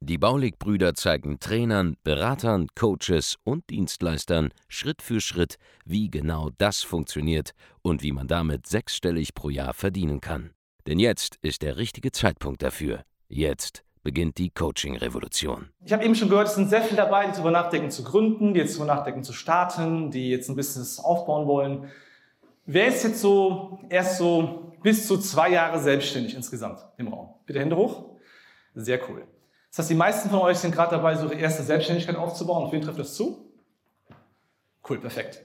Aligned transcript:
Die 0.00 0.18
Baulig-Brüder 0.18 0.94
zeigen 0.94 1.40
Trainern, 1.40 1.96
Beratern, 2.04 2.68
Coaches 2.74 3.36
und 3.44 3.68
Dienstleistern 3.70 4.50
Schritt 4.68 5.02
für 5.02 5.20
Schritt, 5.20 5.56
wie 5.84 6.10
genau 6.10 6.50
das 6.58 6.82
funktioniert 6.82 7.52
und 7.82 8.02
wie 8.02 8.12
man 8.12 8.28
damit 8.28 8.66
sechsstellig 8.66 9.34
pro 9.34 9.50
Jahr 9.50 9.74
verdienen 9.74 10.20
kann. 10.20 10.50
Denn 10.86 10.98
jetzt 10.98 11.36
ist 11.42 11.62
der 11.62 11.76
richtige 11.76 12.12
Zeitpunkt 12.12 12.62
dafür. 12.62 13.02
Jetzt 13.28 13.84
beginnt 14.02 14.38
die 14.38 14.50
Coaching-Revolution. 14.50 15.68
Ich 15.84 15.92
habe 15.92 16.04
eben 16.04 16.14
schon 16.14 16.30
gehört, 16.30 16.48
es 16.48 16.54
sind 16.54 16.70
sehr 16.70 16.82
viele 16.82 16.96
dabei, 16.96 17.26
die 17.26 17.32
darüber 17.32 17.50
nachdenken 17.50 17.90
zu 17.90 18.02
gründen, 18.04 18.54
die 18.54 18.60
jetzt 18.60 18.78
darüber 18.78 18.94
nachdenken 18.94 19.22
zu 19.22 19.34
starten, 19.34 20.10
die 20.10 20.30
jetzt 20.30 20.48
ein 20.48 20.56
Business 20.56 20.98
aufbauen 20.98 21.46
wollen. 21.46 21.90
Wer 22.64 22.88
ist 22.88 23.04
jetzt 23.04 23.20
so 23.20 23.80
erst 23.88 24.18
so 24.18 24.72
bis 24.82 25.06
zu 25.06 25.18
zwei 25.18 25.50
Jahre 25.50 25.78
selbstständig 25.78 26.34
insgesamt 26.34 26.80
im 26.96 27.08
Raum? 27.08 27.34
Bitte 27.44 27.60
Hände 27.60 27.76
hoch. 27.76 28.16
Sehr 28.74 29.00
cool. 29.10 29.26
Das 29.70 29.80
heißt, 29.80 29.90
die 29.90 29.94
meisten 29.94 30.30
von 30.30 30.40
euch 30.40 30.58
sind 30.58 30.74
gerade 30.74 30.92
dabei, 30.92 31.14
so 31.16 31.26
ihre 31.26 31.34
erste 31.34 31.62
Selbstständigkeit 31.62 32.16
aufzubauen. 32.16 32.64
Auf 32.64 32.72
wen 32.72 32.82
trifft 32.82 32.98
das 32.98 33.14
zu? 33.14 33.44
Cool, 34.88 34.98
perfekt. 34.98 35.44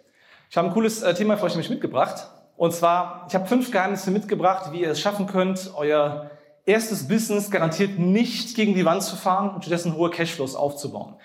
Ich 0.49 0.57
habe 0.57 0.67
ein 0.67 0.73
cooles 0.73 1.01
äh, 1.01 1.13
Thema 1.13 1.37
für 1.37 1.45
euch 1.45 1.53
nämlich 1.53 1.69
mitgebracht. 1.69 2.27
Und 2.55 2.73
zwar, 2.73 3.25
ich 3.27 3.35
habe 3.35 3.47
fünf 3.47 3.71
Geheimnisse 3.71 4.11
mitgebracht, 4.11 4.71
wie 4.71 4.81
ihr 4.81 4.91
es 4.91 5.01
schaffen 5.01 5.27
könnt, 5.27 5.71
euer 5.75 6.29
erstes 6.65 7.07
Business 7.07 7.51
garantiert 7.51 7.99
nicht 7.99 8.55
gegen 8.55 8.73
die 8.73 8.85
Wand 8.85 9.03
zu 9.03 9.15
fahren 9.15 9.49
und 9.49 9.63
stattdessen 9.63 9.95
hohe 9.95 10.09
Cashflows 10.09 10.55
aufzubauen. 10.55 11.15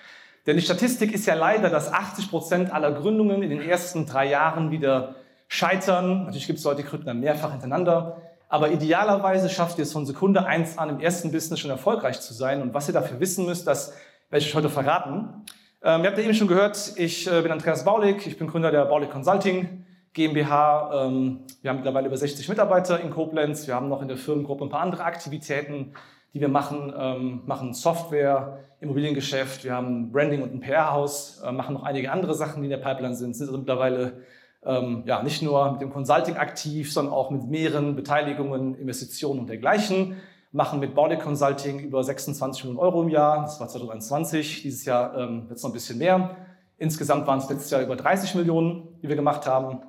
Denn 0.45 0.57
die 0.57 0.63
Statistik 0.63 1.13
ist 1.13 1.25
ja 1.27 1.35
leider, 1.35 1.69
dass 1.69 1.93
80 1.93 2.29
Prozent 2.29 2.73
aller 2.73 2.91
Gründungen 2.91 3.43
in 3.43 3.49
den 3.49 3.61
ersten 3.61 4.05
drei 4.05 4.27
Jahren 4.27 4.71
wieder 4.71 5.15
scheitern. 5.47 6.25
Natürlich 6.25 6.47
gibt 6.47 6.59
es 6.59 6.65
Leute, 6.65 6.81
die 6.81 6.87
gründen 6.87 7.05
dann 7.05 7.19
mehrfach 7.19 7.51
hintereinander. 7.51 8.21
Aber 8.49 8.71
idealerweise 8.71 9.47
schafft 9.47 9.77
ihr 9.77 9.83
es 9.83 9.93
von 9.93 10.07
Sekunde 10.07 10.45
eins 10.45 10.79
an 10.79 10.89
im 10.89 10.99
ersten 10.99 11.31
Business 11.31 11.59
schon 11.59 11.69
erfolgreich 11.69 12.19
zu 12.19 12.33
sein. 12.33 12.63
Und 12.63 12.73
was 12.73 12.89
ihr 12.89 12.93
dafür 12.93 13.19
wissen 13.19 13.45
müsst, 13.45 13.67
das 13.67 13.93
werde 14.31 14.43
ich 14.43 14.49
euch 14.49 14.55
heute 14.55 14.69
verraten. 14.69 15.45
Ähm, 15.83 16.01
ihr 16.01 16.07
habt 16.07 16.17
ja 16.17 16.23
eben 16.23 16.33
schon 16.33 16.47
gehört, 16.47 16.93
ich 16.97 17.31
äh, 17.31 17.41
bin 17.41 17.51
Andreas 17.51 17.85
Baulig, 17.85 18.25
ich 18.25 18.37
bin 18.39 18.47
Gründer 18.47 18.71
der 18.71 18.85
Baulig 18.85 19.11
Consulting 19.11 19.85
GmbH. 20.13 21.05
Ähm, 21.05 21.41
wir 21.61 21.69
haben 21.69 21.77
mittlerweile 21.77 22.07
über 22.07 22.17
60 22.17 22.49
Mitarbeiter 22.49 22.99
in 22.99 23.11
Koblenz. 23.11 23.67
Wir 23.67 23.75
haben 23.75 23.87
noch 23.87 24.01
in 24.01 24.07
der 24.07 24.17
Firmengruppe 24.17 24.65
ein 24.65 24.69
paar 24.69 24.81
andere 24.81 25.03
Aktivitäten, 25.03 25.93
die 26.33 26.41
wir 26.41 26.49
machen. 26.49 26.91
Ähm, 26.97 27.41
machen 27.45 27.75
Software, 27.75 28.65
Immobiliengeschäft, 28.81 29.63
wir 29.63 29.73
haben 29.73 30.11
Branding 30.11 30.41
und 30.41 30.55
ein 30.55 30.59
PR-Haus, 30.59 31.43
äh, 31.45 31.51
machen 31.51 31.75
noch 31.75 31.83
einige 31.83 32.11
andere 32.11 32.33
Sachen, 32.33 32.63
die 32.63 32.65
in 32.65 32.71
der 32.71 32.77
Pipeline 32.77 33.15
sind, 33.15 33.35
sind 33.35 33.47
also 33.47 33.59
mittlerweile 33.59 34.23
ähm, 34.65 35.03
ja, 35.05 35.23
nicht 35.23 35.41
nur 35.41 35.71
mit 35.71 35.81
dem 35.81 35.89
Consulting 35.89 36.37
aktiv, 36.37 36.91
sondern 36.91 37.13
auch 37.13 37.29
mit 37.29 37.47
mehreren 37.47 37.95
Beteiligungen, 37.95 38.75
Investitionen 38.75 39.41
und 39.41 39.47
dergleichen. 39.47 40.17
Machen 40.51 40.79
mit 40.79 40.95
Baulig 40.95 41.19
Consulting 41.19 41.79
über 41.79 42.03
26 42.03 42.63
Millionen 42.63 42.79
Euro 42.79 43.03
im 43.03 43.09
Jahr. 43.09 43.43
Das 43.43 43.59
war 43.59 43.67
2021. 43.67 44.63
Dieses 44.63 44.83
Jahr 44.85 45.15
ähm, 45.15 45.47
wird 45.47 45.57
es 45.57 45.63
noch 45.63 45.69
ein 45.69 45.73
bisschen 45.73 45.99
mehr. 45.99 46.35
Insgesamt 46.77 47.27
waren 47.27 47.39
es 47.39 47.49
letztes 47.49 47.69
Jahr 47.69 47.81
über 47.81 47.95
30 47.95 48.35
Millionen, 48.35 48.99
die 49.01 49.09
wir 49.09 49.15
gemacht 49.15 49.45
haben. 49.45 49.81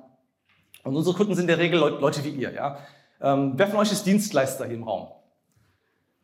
Und 0.83 0.95
unsere 0.95 1.15
Kunden 1.15 1.33
sind 1.33 1.43
in 1.43 1.47
der 1.47 1.57
Regel 1.57 1.79
Leute 1.79 2.23
wie 2.23 2.29
ihr. 2.29 2.53
Ja? 2.53 2.77
Ähm, 3.21 3.53
wer 3.55 3.67
von 3.67 3.79
euch 3.79 3.91
ist 3.91 4.05
Dienstleister 4.05 4.65
hier 4.65 4.75
im 4.75 4.83
Raum? 4.83 5.07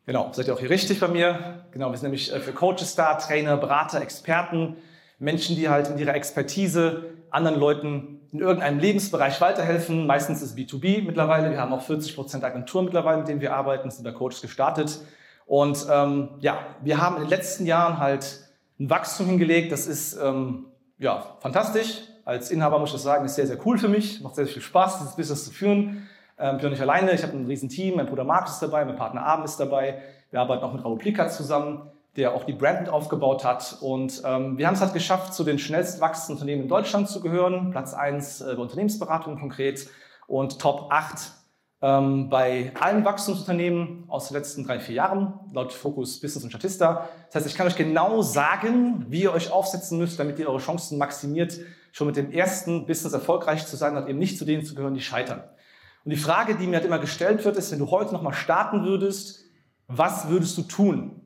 Genau, 0.06 0.30
seid 0.32 0.46
ihr 0.46 0.54
auch 0.54 0.60
hier 0.60 0.70
richtig 0.70 1.00
bei 1.00 1.08
mir? 1.08 1.64
Genau, 1.70 1.90
wir 1.90 1.98
sind 1.98 2.06
nämlich 2.06 2.32
äh, 2.32 2.40
für 2.40 2.52
Coaches 2.52 2.94
da, 2.94 3.14
Trainer, 3.14 3.56
Berater, 3.56 4.00
Experten, 4.00 4.76
Menschen, 5.18 5.56
die 5.56 5.68
halt 5.68 5.90
mit 5.90 6.00
ihrer 6.00 6.14
Expertise 6.14 7.04
anderen 7.30 7.58
Leuten 7.58 8.17
in 8.32 8.40
irgendeinem 8.40 8.78
Lebensbereich 8.78 9.40
weiterhelfen. 9.40 10.06
Meistens 10.06 10.42
ist 10.42 10.56
B2B 10.56 11.02
mittlerweile. 11.04 11.50
Wir 11.50 11.60
haben 11.60 11.72
auch 11.72 11.82
40 11.82 12.14
Prozent 12.14 12.44
Agenturen 12.44 12.84
mittlerweile, 12.84 13.18
mit 13.18 13.28
denen 13.28 13.40
wir 13.40 13.54
arbeiten, 13.54 13.90
sind 13.90 14.04
da 14.04 14.12
Coaches 14.12 14.42
gestartet. 14.42 15.00
Und 15.46 15.86
ähm, 15.90 16.30
ja, 16.40 16.58
wir 16.82 17.00
haben 17.00 17.16
in 17.16 17.22
den 17.22 17.30
letzten 17.30 17.64
Jahren 17.64 17.98
halt 17.98 18.40
ein 18.78 18.90
Wachstum 18.90 19.26
hingelegt. 19.26 19.72
Das 19.72 19.86
ist 19.86 20.18
ähm, 20.22 20.66
ja 20.98 21.36
fantastisch. 21.40 22.02
Als 22.24 22.50
Inhaber 22.50 22.78
muss 22.78 22.90
ich 22.90 22.94
das 22.94 23.02
sagen, 23.02 23.24
ist 23.24 23.36
sehr, 23.36 23.46
sehr 23.46 23.58
cool 23.64 23.78
für 23.78 23.88
mich. 23.88 24.20
Macht 24.20 24.34
sehr, 24.34 24.44
sehr 24.44 24.54
viel 24.54 24.62
Spaß, 24.62 24.98
dieses 24.98 25.16
Business 25.16 25.46
zu 25.46 25.50
führen. 25.50 26.06
Ähm, 26.38 26.56
ich 26.56 26.62
bin 26.62 26.70
nicht 26.70 26.82
alleine. 26.82 27.12
Ich 27.12 27.22
habe 27.22 27.32
ein 27.32 27.46
riesen 27.46 27.70
Team. 27.70 27.96
Mein 27.96 28.06
Bruder 28.06 28.24
Markus 28.24 28.54
ist 28.54 28.62
dabei, 28.62 28.84
mein 28.84 28.96
Partner 28.96 29.24
Abend 29.24 29.46
ist 29.46 29.56
dabei. 29.56 30.02
Wir 30.30 30.40
arbeiten 30.40 30.62
auch 30.62 30.74
mit 30.74 30.84
Raoplika 30.84 31.28
zusammen 31.28 31.90
der 32.18 32.34
auch 32.34 32.44
die 32.44 32.52
Brand 32.52 32.88
aufgebaut 32.88 33.44
hat. 33.44 33.78
Und 33.80 34.22
ähm, 34.24 34.58
wir 34.58 34.66
haben 34.66 34.74
es 34.74 34.80
halt 34.80 34.92
geschafft, 34.92 35.32
zu 35.32 35.44
den 35.44 35.58
schnellst 35.58 36.00
wachsenden 36.00 36.34
Unternehmen 36.34 36.62
in 36.62 36.68
Deutschland 36.68 37.08
zu 37.08 37.20
gehören. 37.20 37.70
Platz 37.70 37.94
1 37.94 38.40
äh, 38.40 38.54
bei 38.54 38.62
Unternehmensberatung 38.62 39.38
konkret 39.38 39.88
und 40.26 40.60
Top 40.60 40.88
8 40.90 41.32
ähm, 41.80 42.28
bei 42.28 42.72
allen 42.78 43.04
Wachstumsunternehmen 43.04 44.04
aus 44.08 44.28
den 44.28 44.36
letzten 44.36 44.64
drei, 44.64 44.80
vier 44.80 44.96
Jahren, 44.96 45.38
laut 45.52 45.72
Focus 45.72 46.20
Business 46.20 46.42
und 46.42 46.50
Statista. 46.50 47.08
Das 47.26 47.36
heißt, 47.36 47.46
ich 47.46 47.54
kann 47.54 47.68
euch 47.68 47.76
genau 47.76 48.20
sagen, 48.22 49.06
wie 49.08 49.22
ihr 49.22 49.32
euch 49.32 49.52
aufsetzen 49.52 49.96
müsst, 49.96 50.18
damit 50.18 50.40
ihr 50.40 50.48
eure 50.48 50.58
Chancen 50.58 50.98
maximiert, 50.98 51.60
schon 51.92 52.08
mit 52.08 52.16
dem 52.16 52.32
ersten 52.32 52.86
Business 52.86 53.12
erfolgreich 53.12 53.64
zu 53.66 53.76
sein 53.76 53.96
und 53.96 54.08
eben 54.08 54.18
nicht 54.18 54.38
zu 54.38 54.44
denen 54.44 54.64
zu 54.64 54.74
gehören, 54.74 54.94
die 54.94 55.00
scheitern. 55.00 55.44
Und 56.04 56.10
die 56.10 56.16
Frage, 56.16 56.56
die 56.56 56.66
mir 56.66 56.76
halt 56.76 56.84
immer 56.84 56.98
gestellt 56.98 57.44
wird, 57.44 57.56
ist, 57.56 57.70
wenn 57.70 57.78
du 57.78 57.90
heute 57.90 58.12
nochmal 58.12 58.34
starten 58.34 58.84
würdest, 58.84 59.44
was 59.86 60.28
würdest 60.28 60.58
du 60.58 60.62
tun? 60.62 61.17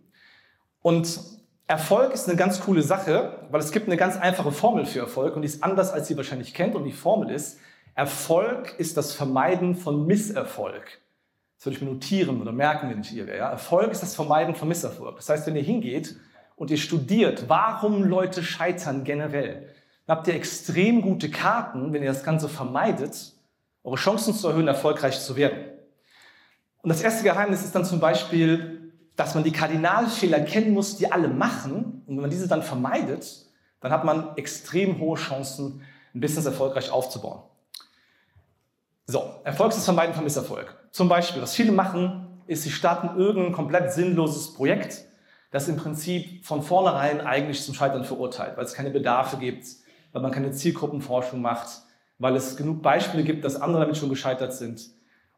Und 0.82 1.20
Erfolg 1.68 2.12
ist 2.12 2.28
eine 2.28 2.36
ganz 2.36 2.60
coole 2.60 2.82
Sache, 2.82 3.46
weil 3.50 3.60
es 3.60 3.72
gibt 3.72 3.86
eine 3.86 3.96
ganz 3.96 4.16
einfache 4.16 4.52
Formel 4.52 4.84
für 4.84 4.98
Erfolg 4.98 5.36
und 5.36 5.42
die 5.42 5.46
ist 5.46 5.62
anders, 5.62 5.92
als 5.92 6.10
ihr 6.10 6.16
wahrscheinlich 6.16 6.52
kennt. 6.52 6.74
Und 6.74 6.84
die 6.84 6.92
Formel 6.92 7.30
ist, 7.30 7.58
Erfolg 7.94 8.74
ist 8.78 8.96
das 8.96 9.14
Vermeiden 9.14 9.76
von 9.76 10.06
Misserfolg. 10.06 11.00
Das 11.56 11.66
würde 11.66 11.76
ich 11.76 11.82
mir 11.82 11.90
notieren 11.90 12.42
oder 12.42 12.52
merken, 12.52 12.90
wenn 12.90 13.00
ich 13.00 13.08
hier 13.08 13.26
wäre. 13.26 13.38
Ja? 13.38 13.50
Erfolg 13.50 13.92
ist 13.92 14.02
das 14.02 14.14
Vermeiden 14.14 14.54
von 14.54 14.68
Misserfolg. 14.68 15.16
Das 15.16 15.28
heißt, 15.28 15.46
wenn 15.46 15.56
ihr 15.56 15.62
hingeht 15.62 16.16
und 16.56 16.70
ihr 16.70 16.76
studiert, 16.76 17.48
warum 17.48 18.02
Leute 18.02 18.42
scheitern 18.42 19.04
generell, 19.04 19.68
dann 20.06 20.16
habt 20.16 20.26
ihr 20.26 20.34
extrem 20.34 21.00
gute 21.00 21.30
Karten, 21.30 21.92
wenn 21.92 22.02
ihr 22.02 22.08
das 22.08 22.24
Ganze 22.24 22.48
vermeidet, 22.48 23.32
eure 23.84 23.96
Chancen 23.96 24.34
zu 24.34 24.48
erhöhen, 24.48 24.66
erfolgreich 24.68 25.20
zu 25.20 25.36
werden. 25.36 25.58
Und 26.82 26.88
das 26.88 27.00
erste 27.00 27.22
Geheimnis 27.22 27.62
ist 27.62 27.74
dann 27.74 27.84
zum 27.84 28.00
Beispiel, 28.00 28.71
dass 29.16 29.34
man 29.34 29.44
die 29.44 29.52
Kardinalfehler 29.52 30.40
kennen 30.40 30.72
muss, 30.72 30.96
die 30.96 31.10
alle 31.10 31.28
machen. 31.28 32.02
Und 32.06 32.16
wenn 32.16 32.22
man 32.22 32.30
diese 32.30 32.48
dann 32.48 32.62
vermeidet, 32.62 33.46
dann 33.80 33.92
hat 33.92 34.04
man 34.04 34.36
extrem 34.36 34.98
hohe 34.98 35.16
Chancen, 35.16 35.82
ein 36.14 36.20
Business 36.20 36.46
erfolgreich 36.46 36.90
aufzubauen. 36.90 37.42
So, 39.06 39.40
Erfolg 39.44 39.72
ist 39.72 39.84
Vermeiden 39.84 40.14
von 40.14 40.24
Misserfolg. 40.24 40.76
Zum 40.90 41.08
Beispiel, 41.08 41.42
was 41.42 41.54
viele 41.54 41.72
machen, 41.72 42.42
ist, 42.46 42.62
sie 42.62 42.70
starten 42.70 43.18
irgendein 43.18 43.52
komplett 43.52 43.92
sinnloses 43.92 44.54
Projekt, 44.54 45.04
das 45.50 45.68
im 45.68 45.76
Prinzip 45.76 46.44
von 46.44 46.62
vornherein 46.62 47.20
eigentlich 47.20 47.62
zum 47.62 47.74
Scheitern 47.74 48.04
verurteilt, 48.04 48.56
weil 48.56 48.64
es 48.64 48.74
keine 48.74 48.90
Bedarfe 48.90 49.36
gibt, 49.36 49.66
weil 50.12 50.22
man 50.22 50.30
keine 50.30 50.52
Zielgruppenforschung 50.52 51.40
macht, 51.40 51.68
weil 52.18 52.36
es 52.36 52.56
genug 52.56 52.82
Beispiele 52.82 53.24
gibt, 53.24 53.44
dass 53.44 53.60
andere 53.60 53.82
damit 53.82 53.96
schon 53.96 54.08
gescheitert 54.08 54.54
sind 54.54 54.90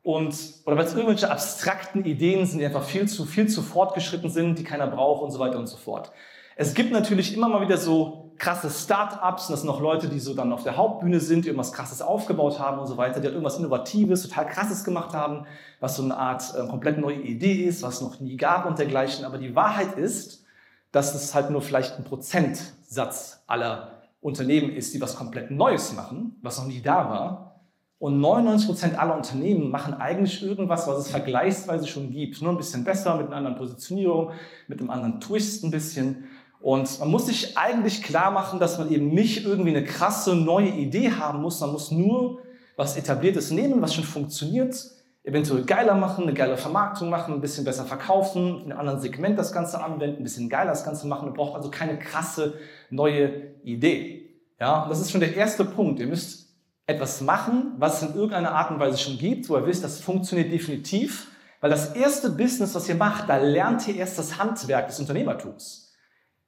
und, 0.04 0.36
oder 0.66 0.76
weil 0.76 0.84
es 0.84 0.94
irgendwelche 0.94 1.30
abstrakten 1.30 2.04
Ideen 2.04 2.44
sind, 2.44 2.58
die 2.58 2.66
einfach 2.66 2.84
viel 2.84 3.08
zu, 3.08 3.24
viel 3.24 3.48
zu 3.48 3.62
fortgeschritten 3.62 4.28
sind, 4.30 4.58
die 4.58 4.62
keiner 4.62 4.86
braucht 4.86 5.22
und 5.22 5.30
so 5.30 5.38
weiter 5.38 5.58
und 5.58 5.66
so 5.66 5.78
fort. 5.78 6.12
Es 6.56 6.74
gibt 6.74 6.92
natürlich 6.92 7.34
immer 7.34 7.48
mal 7.48 7.62
wieder 7.62 7.78
so 7.78 8.32
krasse 8.36 8.68
Start-ups, 8.68 9.48
das 9.48 9.60
sind 9.60 9.66
noch 9.66 9.80
Leute, 9.80 10.08
die 10.08 10.20
so 10.20 10.34
dann 10.34 10.52
auf 10.52 10.62
der 10.62 10.76
Hauptbühne 10.76 11.20
sind, 11.20 11.44
die 11.44 11.48
irgendwas 11.48 11.72
krasses 11.72 12.02
aufgebaut 12.02 12.58
haben 12.58 12.78
und 12.78 12.86
so 12.86 12.98
weiter, 12.98 13.20
die 13.20 13.26
halt 13.26 13.34
irgendwas 13.34 13.58
Innovatives, 13.58 14.22
total 14.22 14.46
krasses 14.46 14.84
gemacht 14.84 15.14
haben, 15.14 15.46
was 15.80 15.96
so 15.96 16.02
eine 16.02 16.16
Art 16.16 16.54
äh, 16.54 16.66
komplett 16.68 16.98
neue 16.98 17.20
Idee 17.22 17.64
ist, 17.64 17.82
was 17.82 18.02
noch 18.02 18.20
nie 18.20 18.36
gab 18.36 18.66
und 18.66 18.78
dergleichen. 18.78 19.24
Aber 19.24 19.38
die 19.38 19.54
Wahrheit 19.54 19.96
ist, 19.96 20.44
dass 20.92 21.14
es 21.14 21.34
halt 21.34 21.48
nur 21.48 21.62
vielleicht 21.62 21.96
ein 21.96 22.04
Prozentsatz 22.04 23.42
aller 23.46 24.02
Unternehmen 24.20 24.70
ist, 24.70 24.92
die 24.92 25.00
was 25.00 25.16
komplett 25.16 25.50
Neues 25.50 25.94
machen, 25.94 26.36
was 26.42 26.58
noch 26.58 26.66
nie 26.66 26.82
da 26.82 27.08
war. 27.08 27.53
Und 27.98 28.20
99 28.20 28.66
Prozent 28.66 28.98
aller 28.98 29.16
Unternehmen 29.16 29.70
machen 29.70 29.94
eigentlich 29.94 30.42
irgendwas, 30.42 30.86
was 30.86 30.98
es 30.98 31.10
vergleichsweise 31.10 31.86
schon 31.86 32.10
gibt. 32.10 32.42
Nur 32.42 32.52
ein 32.52 32.58
bisschen 32.58 32.84
besser, 32.84 33.16
mit 33.16 33.28
einer 33.28 33.36
anderen 33.36 33.56
Positionierung, 33.56 34.32
mit 34.68 34.80
einem 34.80 34.90
anderen 34.90 35.20
Twist 35.20 35.64
ein 35.64 35.70
bisschen. 35.70 36.24
Und 36.60 36.98
man 36.98 37.10
muss 37.10 37.26
sich 37.26 37.56
eigentlich 37.56 38.02
klar 38.02 38.30
machen, 38.30 38.58
dass 38.58 38.78
man 38.78 38.90
eben 38.90 39.08
nicht 39.08 39.44
irgendwie 39.44 39.70
eine 39.70 39.84
krasse 39.84 40.34
neue 40.34 40.70
Idee 40.70 41.12
haben 41.12 41.42
muss. 41.42 41.60
Man 41.60 41.72
muss 41.72 41.90
nur 41.90 42.40
was 42.76 42.96
Etabliertes 42.96 43.50
nehmen, 43.50 43.80
was 43.82 43.94
schon 43.94 44.04
funktioniert, 44.04 44.74
eventuell 45.22 45.64
geiler 45.64 45.94
machen, 45.94 46.24
eine 46.24 46.34
geile 46.34 46.56
Vermarktung 46.56 47.08
machen, 47.08 47.34
ein 47.34 47.40
bisschen 47.40 47.64
besser 47.64 47.84
verkaufen, 47.84 48.62
in 48.64 48.72
einem 48.72 48.80
anderen 48.80 49.00
Segment 49.00 49.38
das 49.38 49.52
Ganze 49.52 49.82
anwenden, 49.82 50.18
ein 50.18 50.22
bisschen 50.22 50.48
geiler 50.48 50.70
das 50.70 50.84
Ganze 50.84 51.06
machen. 51.06 51.26
Man 51.26 51.34
braucht 51.34 51.54
also 51.54 51.70
keine 51.70 51.98
krasse 51.98 52.54
neue 52.90 53.54
Idee. 53.62 54.40
Ja, 54.60 54.82
und 54.82 54.90
das 54.90 55.00
ist 55.00 55.10
schon 55.10 55.20
der 55.20 55.36
erste 55.36 55.64
Punkt. 55.64 56.00
Ihr 56.00 56.06
müsst 56.06 56.43
etwas 56.86 57.20
machen, 57.20 57.72
was 57.78 58.02
es 58.02 58.10
in 58.10 58.14
irgendeiner 58.14 58.52
Art 58.52 58.70
und 58.70 58.78
Weise 58.78 58.98
schon 58.98 59.18
gibt, 59.18 59.48
wo 59.48 59.56
ihr 59.56 59.66
wisst, 59.66 59.84
das 59.84 60.00
funktioniert 60.00 60.52
definitiv, 60.52 61.28
weil 61.60 61.70
das 61.70 61.94
erste 61.94 62.28
Business, 62.30 62.74
was 62.74 62.88
ihr 62.88 62.94
macht, 62.94 63.28
da 63.28 63.38
lernt 63.38 63.88
ihr 63.88 63.96
erst 63.96 64.18
das 64.18 64.38
Handwerk 64.38 64.88
des 64.88 65.00
Unternehmertums. 65.00 65.92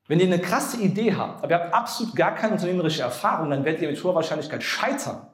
Wenn 0.08 0.20
ihr 0.20 0.26
eine 0.26 0.38
krasse 0.38 0.76
Idee 0.80 1.14
habt, 1.14 1.42
aber 1.42 1.52
ihr 1.54 1.58
habt 1.58 1.74
absolut 1.74 2.14
gar 2.14 2.34
keine 2.34 2.52
unternehmerische 2.52 3.02
Erfahrung, 3.02 3.50
dann 3.50 3.64
werdet 3.64 3.82
ihr 3.82 3.88
mit 3.88 4.02
hoher 4.04 4.14
Wahrscheinlichkeit 4.14 4.62
scheitern, 4.62 5.26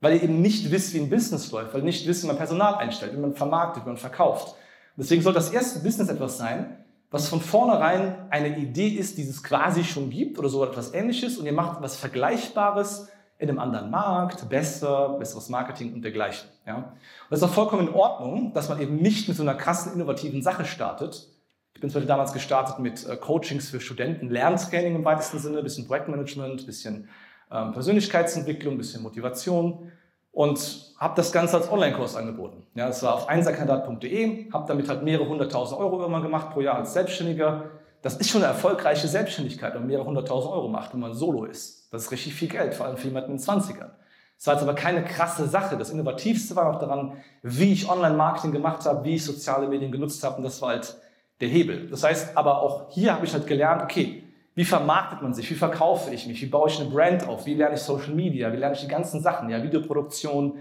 weil 0.00 0.16
ihr 0.16 0.22
eben 0.22 0.40
nicht 0.40 0.70
wisst, 0.70 0.94
wie 0.94 1.00
ein 1.00 1.10
Business 1.10 1.52
läuft, 1.52 1.74
weil 1.74 1.82
ihr 1.82 1.84
nicht 1.86 2.06
wisst, 2.06 2.22
wie 2.22 2.26
man 2.26 2.38
Personal 2.38 2.76
einstellt, 2.76 3.12
wie 3.12 3.20
man 3.20 3.34
vermarktet, 3.34 3.84
wie 3.84 3.88
man 3.88 3.98
verkauft. 3.98 4.56
Deswegen 4.96 5.22
soll 5.22 5.34
das 5.34 5.50
erste 5.50 5.80
Business 5.80 6.08
etwas 6.08 6.38
sein, 6.38 6.84
was 7.10 7.28
von 7.28 7.40
vornherein 7.40 8.26
eine 8.30 8.58
Idee 8.58 8.88
ist, 8.88 9.18
die 9.18 9.22
es 9.22 9.42
quasi 9.42 9.84
schon 9.84 10.08
gibt 10.08 10.38
oder 10.38 10.48
so 10.48 10.64
etwas 10.64 10.94
ähnliches 10.94 11.36
und 11.36 11.44
ihr 11.44 11.52
macht 11.52 11.76
etwas 11.76 11.96
Vergleichbares 11.96 13.08
in 13.42 13.48
einem 13.48 13.58
anderen 13.58 13.90
Markt, 13.90 14.48
besser, 14.48 15.16
besseres 15.18 15.48
Marketing 15.48 15.92
und 15.92 16.02
dergleichen. 16.02 16.48
Ja? 16.64 16.76
Und 16.76 16.84
das 17.28 17.40
ist 17.40 17.44
auch 17.44 17.52
vollkommen 17.52 17.88
in 17.88 17.94
Ordnung, 17.94 18.52
dass 18.54 18.68
man 18.68 18.80
eben 18.80 18.96
nicht 18.96 19.26
mit 19.26 19.36
so 19.36 19.42
einer 19.42 19.54
krassen, 19.54 19.92
innovativen 19.94 20.42
Sache 20.42 20.64
startet. 20.64 21.28
Ich 21.74 21.80
bin 21.80 21.90
zum 21.90 21.94
Beispiel 21.94 22.08
damals 22.08 22.32
gestartet 22.32 22.78
mit 22.78 23.04
äh, 23.04 23.16
Coachings 23.16 23.68
für 23.68 23.80
Studenten, 23.80 24.30
Lerntraining 24.30 24.94
im 24.94 25.04
weitesten 25.04 25.40
Sinne, 25.40 25.58
ein 25.58 25.64
bisschen 25.64 25.88
Projektmanagement, 25.88 26.60
ein 26.60 26.66
bisschen 26.66 27.08
ähm, 27.50 27.72
Persönlichkeitsentwicklung, 27.72 28.74
ein 28.74 28.78
bisschen 28.78 29.02
Motivation 29.02 29.90
und 30.30 30.94
habe 30.98 31.14
das 31.16 31.32
Ganze 31.32 31.56
als 31.56 31.68
Online-Kurs 31.68 32.14
angeboten. 32.14 32.64
Ja, 32.76 32.86
das 32.86 33.02
war 33.02 33.14
auf 33.14 33.28
einserkandidat.de, 33.28 34.52
habe 34.52 34.68
damit 34.68 34.88
halt 34.88 35.02
mehrere 35.02 35.28
hunderttausend 35.28 35.80
Euro 35.80 35.98
irgendwann 35.98 36.22
gemacht 36.22 36.50
pro 36.50 36.60
Jahr 36.60 36.76
als 36.76 36.92
Selbstständiger. 36.94 37.64
Das 38.02 38.16
ist 38.16 38.30
schon 38.30 38.42
eine 38.42 38.52
erfolgreiche 38.52 39.08
Selbstständigkeit, 39.08 39.74
wenn 39.74 39.80
man 39.80 39.88
mehrere 39.88 40.06
hunderttausend 40.06 40.52
Euro 40.52 40.68
macht, 40.68 40.92
wenn 40.92 41.00
man 41.00 41.14
solo 41.14 41.44
ist. 41.44 41.81
Das 41.92 42.04
ist 42.04 42.10
richtig 42.10 42.34
viel 42.34 42.48
Geld, 42.48 42.74
vor 42.74 42.86
allem 42.86 42.96
für 42.96 43.06
jemanden 43.06 43.32
in 43.32 43.36
den 43.36 43.44
20ern. 43.44 43.90
Das 44.38 44.46
war 44.46 44.54
jetzt 44.54 44.62
aber 44.62 44.74
keine 44.74 45.04
krasse 45.04 45.46
Sache. 45.46 45.76
Das 45.76 45.90
Innovativste 45.90 46.56
war 46.56 46.74
auch 46.74 46.80
daran, 46.80 47.18
wie 47.42 47.72
ich 47.72 47.88
Online-Marketing 47.88 48.50
gemacht 48.50 48.84
habe, 48.86 49.04
wie 49.04 49.14
ich 49.14 49.24
soziale 49.24 49.68
Medien 49.68 49.92
genutzt 49.92 50.24
habe 50.24 50.38
und 50.38 50.42
das 50.42 50.60
war 50.60 50.70
halt 50.70 50.96
der 51.40 51.48
Hebel. 51.48 51.88
Das 51.88 52.02
heißt, 52.02 52.36
aber 52.36 52.62
auch 52.62 52.90
hier 52.90 53.14
habe 53.14 53.26
ich 53.26 53.32
halt 53.32 53.46
gelernt, 53.46 53.82
okay, 53.82 54.24
wie 54.54 54.64
vermarktet 54.64 55.22
man 55.22 55.32
sich? 55.32 55.50
Wie 55.50 55.54
verkaufe 55.54 56.12
ich 56.12 56.26
mich? 56.26 56.42
Wie 56.42 56.46
baue 56.46 56.68
ich 56.68 56.80
eine 56.80 56.90
Brand 56.90 57.26
auf? 57.26 57.46
Wie 57.46 57.54
lerne 57.54 57.74
ich 57.74 57.80
Social 57.80 58.14
Media? 58.14 58.52
Wie 58.52 58.56
lerne 58.56 58.74
ich 58.74 58.80
die 58.80 58.88
ganzen 58.88 59.22
Sachen? 59.22 59.48
Ja, 59.48 59.62
Videoproduktion, 59.62 60.58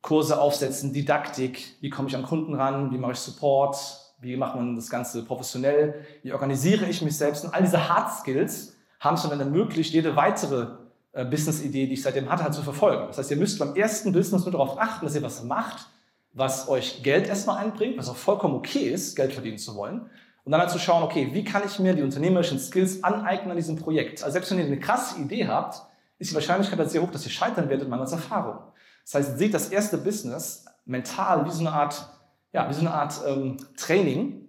Kurse 0.00 0.40
aufsetzen, 0.40 0.92
Didaktik. 0.92 1.76
Wie 1.80 1.90
komme 1.90 2.08
ich 2.08 2.16
an 2.16 2.24
Kunden 2.24 2.54
ran? 2.54 2.90
Wie 2.92 2.98
mache 2.98 3.12
ich 3.12 3.18
Support? 3.18 3.76
Wie 4.20 4.36
macht 4.36 4.56
man 4.56 4.74
das 4.74 4.90
Ganze 4.90 5.24
professionell? 5.24 6.04
Wie 6.22 6.32
organisiere 6.32 6.86
ich 6.86 7.02
mich 7.02 7.16
selbst? 7.16 7.44
Und 7.44 7.54
all 7.54 7.62
diese 7.62 7.88
Hard 7.88 8.12
Skills 8.12 8.71
haben 9.02 9.16
es 9.16 9.28
dann 9.28 9.40
ermöglicht, 9.40 9.92
jede 9.92 10.14
weitere 10.14 10.68
äh, 11.10 11.24
Business-Idee, 11.24 11.88
die 11.88 11.94
ich 11.94 12.02
seitdem 12.02 12.30
hatte, 12.30 12.44
halt 12.44 12.54
zu 12.54 12.62
verfolgen. 12.62 13.08
Das 13.08 13.18
heißt, 13.18 13.32
ihr 13.32 13.36
müsst 13.36 13.58
beim 13.58 13.74
ersten 13.74 14.12
Business 14.12 14.44
nur 14.44 14.52
darauf 14.52 14.78
achten, 14.78 15.04
dass 15.04 15.16
ihr 15.16 15.22
was 15.22 15.42
macht, 15.42 15.88
was 16.32 16.68
euch 16.68 17.02
Geld 17.02 17.26
erstmal 17.26 17.58
einbringt, 17.58 17.98
was 17.98 18.08
auch 18.08 18.16
vollkommen 18.16 18.54
okay 18.54 18.88
ist, 18.88 19.16
Geld 19.16 19.32
verdienen 19.32 19.58
zu 19.58 19.74
wollen. 19.74 20.08
Und 20.44 20.52
dann 20.52 20.60
halt 20.60 20.70
zu 20.70 20.78
schauen, 20.78 21.02
okay, 21.02 21.30
wie 21.32 21.42
kann 21.42 21.62
ich 21.66 21.80
mir 21.80 21.94
die 21.94 22.02
unternehmerischen 22.02 22.60
Skills 22.60 23.02
aneignen 23.02 23.50
an 23.50 23.56
diesem 23.56 23.76
Projekt? 23.76 24.22
Also 24.22 24.32
selbst 24.34 24.50
wenn 24.52 24.58
ihr 24.58 24.66
eine 24.66 24.78
krasse 24.78 25.20
Idee 25.20 25.48
habt, 25.48 25.82
ist 26.18 26.30
die 26.30 26.34
Wahrscheinlichkeit 26.34 26.78
halt 26.78 26.90
sehr 26.90 27.02
hoch, 27.02 27.10
dass 27.10 27.24
ihr 27.24 27.32
scheitern 27.32 27.68
werdet 27.68 27.88
mangels 27.88 28.12
Erfahrung. 28.12 28.58
Das 29.04 29.14
heißt, 29.14 29.38
seht 29.38 29.52
das 29.52 29.68
erste 29.68 29.98
Business 29.98 30.64
mental 30.84 31.44
wie 31.44 31.50
so 31.50 31.60
eine 31.60 31.72
Art, 31.72 32.08
ja, 32.52 32.68
wie 32.68 32.74
so 32.74 32.80
eine 32.80 32.94
Art 32.94 33.20
ähm, 33.26 33.56
Training 33.76 34.41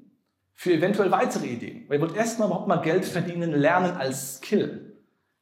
für 0.53 0.73
eventuell 0.73 1.11
weitere 1.11 1.47
Ideen. 1.47 1.85
Weil 1.87 1.97
ihr 1.97 2.01
wollt 2.01 2.15
erstmal 2.15 2.47
überhaupt 2.47 2.67
mal 2.67 2.77
Geld 2.77 3.05
verdienen, 3.05 3.51
lernen 3.51 3.95
als 3.97 4.37
Skill. 4.37 4.95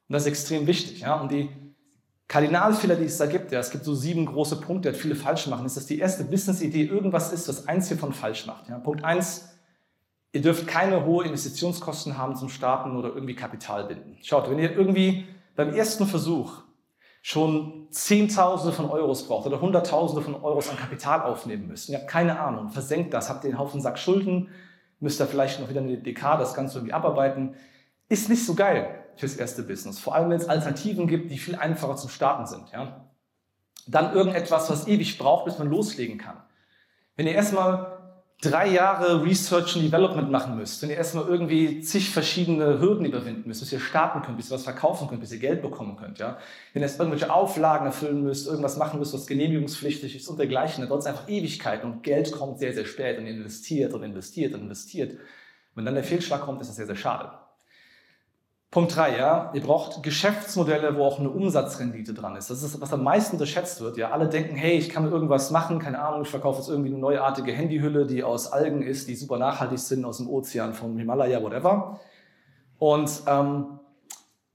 Und 0.08 0.14
das 0.14 0.24
ist 0.24 0.30
extrem 0.30 0.68
wichtig. 0.68 1.02
Ja? 1.02 1.16
Und 1.16 1.32
die 1.32 1.50
Kardinalfehler, 2.28 2.96
die 2.96 3.06
es 3.06 3.18
da 3.18 3.26
gibt, 3.26 3.52
ja, 3.52 3.60
es 3.60 3.72
gibt 3.72 3.84
so 3.84 3.94
sieben 3.94 4.26
große 4.26 4.62
Punkte, 4.62 4.92
die 4.92 4.98
viele 4.98 5.16
falsch 5.16 5.48
machen, 5.48 5.66
ist, 5.66 5.76
dass 5.76 5.86
die 5.86 6.00
erste 6.00 6.24
Business-Idee 6.24 6.86
irgendwas 6.86 7.34
ist, 7.34 7.50
was 7.50 7.68
eins 7.68 7.90
hiervon 7.90 8.14
falsch 8.14 8.48
macht. 8.48 8.70
Ja? 8.70 8.80
Punkt 8.80 9.04
eins, 9.04 9.52
Ihr 10.34 10.42
dürft 10.42 10.66
keine 10.68 11.06
hohe 11.06 11.26
Investitionskosten 11.26 12.18
haben 12.18 12.36
zum 12.36 12.48
Starten 12.48 12.96
oder 12.96 13.10
irgendwie 13.10 13.36
Kapital 13.36 13.84
binden. 13.86 14.18
Schaut, 14.22 14.50
wenn 14.50 14.60
ihr 14.60 14.72
irgendwie 14.72 15.28
beim 15.56 15.74
ersten 15.74 16.06
Versuch 16.08 16.62
schon 17.22 17.88
Zehntausende 17.92 18.74
von 18.74 18.90
Euros 18.90 19.28
braucht 19.28 19.46
oder 19.46 19.60
Hunderttausende 19.60 20.22
von 20.24 20.36
Euros 20.36 20.70
an 20.70 20.78
Kapital 20.78 21.22
aufnehmen 21.24 21.68
müsst, 21.68 21.90
ihr 21.90 21.98
habt 21.98 22.08
keine 22.08 22.40
Ahnung, 22.40 22.70
versenkt 22.70 23.14
das, 23.14 23.30
habt 23.30 23.44
den 23.44 23.60
Haufen 23.60 23.82
Sack 23.82 24.00
Schulden, 24.00 24.48
müsst 25.02 25.20
ihr 25.20 25.28
vielleicht 25.28 25.60
noch 25.60 25.70
wieder 25.70 25.82
eine 25.82 25.98
DK 25.98 26.38
das 26.38 26.54
Ganze 26.54 26.78
irgendwie 26.78 26.94
abarbeiten, 26.94 27.56
ist 28.08 28.30
nicht 28.30 28.46
so 28.46 28.56
geil 28.56 29.04
fürs 29.18 29.36
erste 29.36 29.64
Business. 29.64 30.00
Vor 30.00 30.16
allem, 30.16 30.30
wenn 30.30 30.38
es 30.38 30.48
Alternativen 30.48 31.08
gibt, 31.08 31.32
die 31.32 31.38
viel 31.38 31.56
einfacher 31.56 31.98
zum 31.98 32.10
Starten 32.10 32.46
sind. 32.46 32.72
Ja? 32.72 33.10
Dann 33.88 34.14
irgendetwas, 34.14 34.70
was 34.70 34.88
ewig 34.88 35.18
braucht, 35.18 35.46
bis 35.46 35.58
man 35.58 35.70
loslegen 35.70 36.18
kann. 36.18 36.42
Wenn 37.16 37.28
ihr 37.28 37.34
erstmal 37.34 38.01
drei 38.42 38.70
Jahre 38.70 39.24
Research 39.24 39.76
und 39.76 39.84
Development 39.84 40.32
machen 40.32 40.58
müsst, 40.58 40.82
wenn 40.82 40.90
ihr 40.90 40.98
erstmal 40.98 41.28
irgendwie 41.28 41.82
zig 41.82 42.10
verschiedene 42.10 42.80
Hürden 42.80 43.06
überwinden 43.06 43.48
müsst, 43.48 43.62
bis 43.62 43.72
ihr 43.72 43.80
starten 43.80 44.24
könnt, 44.24 44.38
bis 44.38 44.50
ihr 44.50 44.56
was 44.56 44.64
verkaufen 44.64 45.08
könnt, 45.08 45.22
bis 45.22 45.32
ihr 45.32 45.38
Geld 45.38 45.62
bekommen 45.62 45.96
könnt, 45.96 46.18
ja. 46.18 46.40
Wenn 46.74 46.82
ihr 46.82 46.88
erst 46.88 47.00
irgendwelche 47.00 47.32
Auflagen 47.32 47.86
erfüllen 47.86 48.24
müsst, 48.24 48.48
irgendwas 48.48 48.78
machen 48.78 49.00
müsst, 49.00 49.14
was 49.14 49.28
genehmigungspflichtig 49.28 50.16
ist 50.16 50.28
und 50.28 50.40
dergleichen, 50.40 50.82
dann 50.82 50.90
dauert 50.90 51.02
es 51.02 51.08
einfach 51.08 51.30
Ewigkeiten 51.30 51.92
und 51.92 52.02
Geld 52.02 52.32
kommt 52.32 52.58
sehr, 52.58 52.74
sehr 52.74 52.86
spät 52.86 53.20
und 53.20 53.28
investiert 53.28 53.94
und 53.94 54.02
investiert 54.02 54.56
und 54.56 54.62
investiert. 54.62 55.20
Wenn 55.76 55.86
dann 55.86 55.94
der 55.94 56.04
Fehlschlag 56.04 56.42
kommt, 56.42 56.62
ist 56.62 56.68
das 56.68 56.78
sehr, 56.78 56.88
sehr 56.88 56.96
schade. 56.96 57.32
Punkt 58.72 58.96
drei, 58.96 59.18
ja, 59.18 59.52
ihr 59.54 59.62
braucht 59.62 60.02
Geschäftsmodelle, 60.02 60.96
wo 60.96 61.04
auch 61.04 61.20
eine 61.20 61.30
Umsatzrendite 61.30 62.14
dran 62.14 62.38
ist. 62.38 62.50
Das 62.50 62.64
ist, 62.64 62.80
was 62.80 62.94
am 62.94 63.04
meisten 63.04 63.36
unterschätzt 63.36 63.82
wird. 63.82 63.98
Ja, 63.98 64.12
alle 64.12 64.30
denken, 64.30 64.56
hey, 64.56 64.78
ich 64.78 64.88
kann 64.88 65.12
irgendwas 65.12 65.52
machen, 65.52 65.78
keine 65.80 66.00
Ahnung, 66.00 66.22
ich 66.22 66.30
verkaufe 66.30 66.60
jetzt 66.60 66.70
irgendwie 66.70 66.90
eine 66.90 66.98
neuartige 66.98 67.52
Handyhülle, 67.52 68.08
die 68.08 68.24
aus 68.24 68.50
Algen 68.50 68.82
ist, 68.82 69.10
die 69.10 69.16
super 69.16 69.38
nachhaltig 69.38 69.78
sind, 69.78 70.06
aus 70.06 70.18
dem 70.18 70.30
Ozean, 70.30 70.74
vom 70.74 70.98
Himalaya, 70.98 71.44
whatever. 71.44 72.00
Und 72.80 73.12
ähm, 73.28 73.80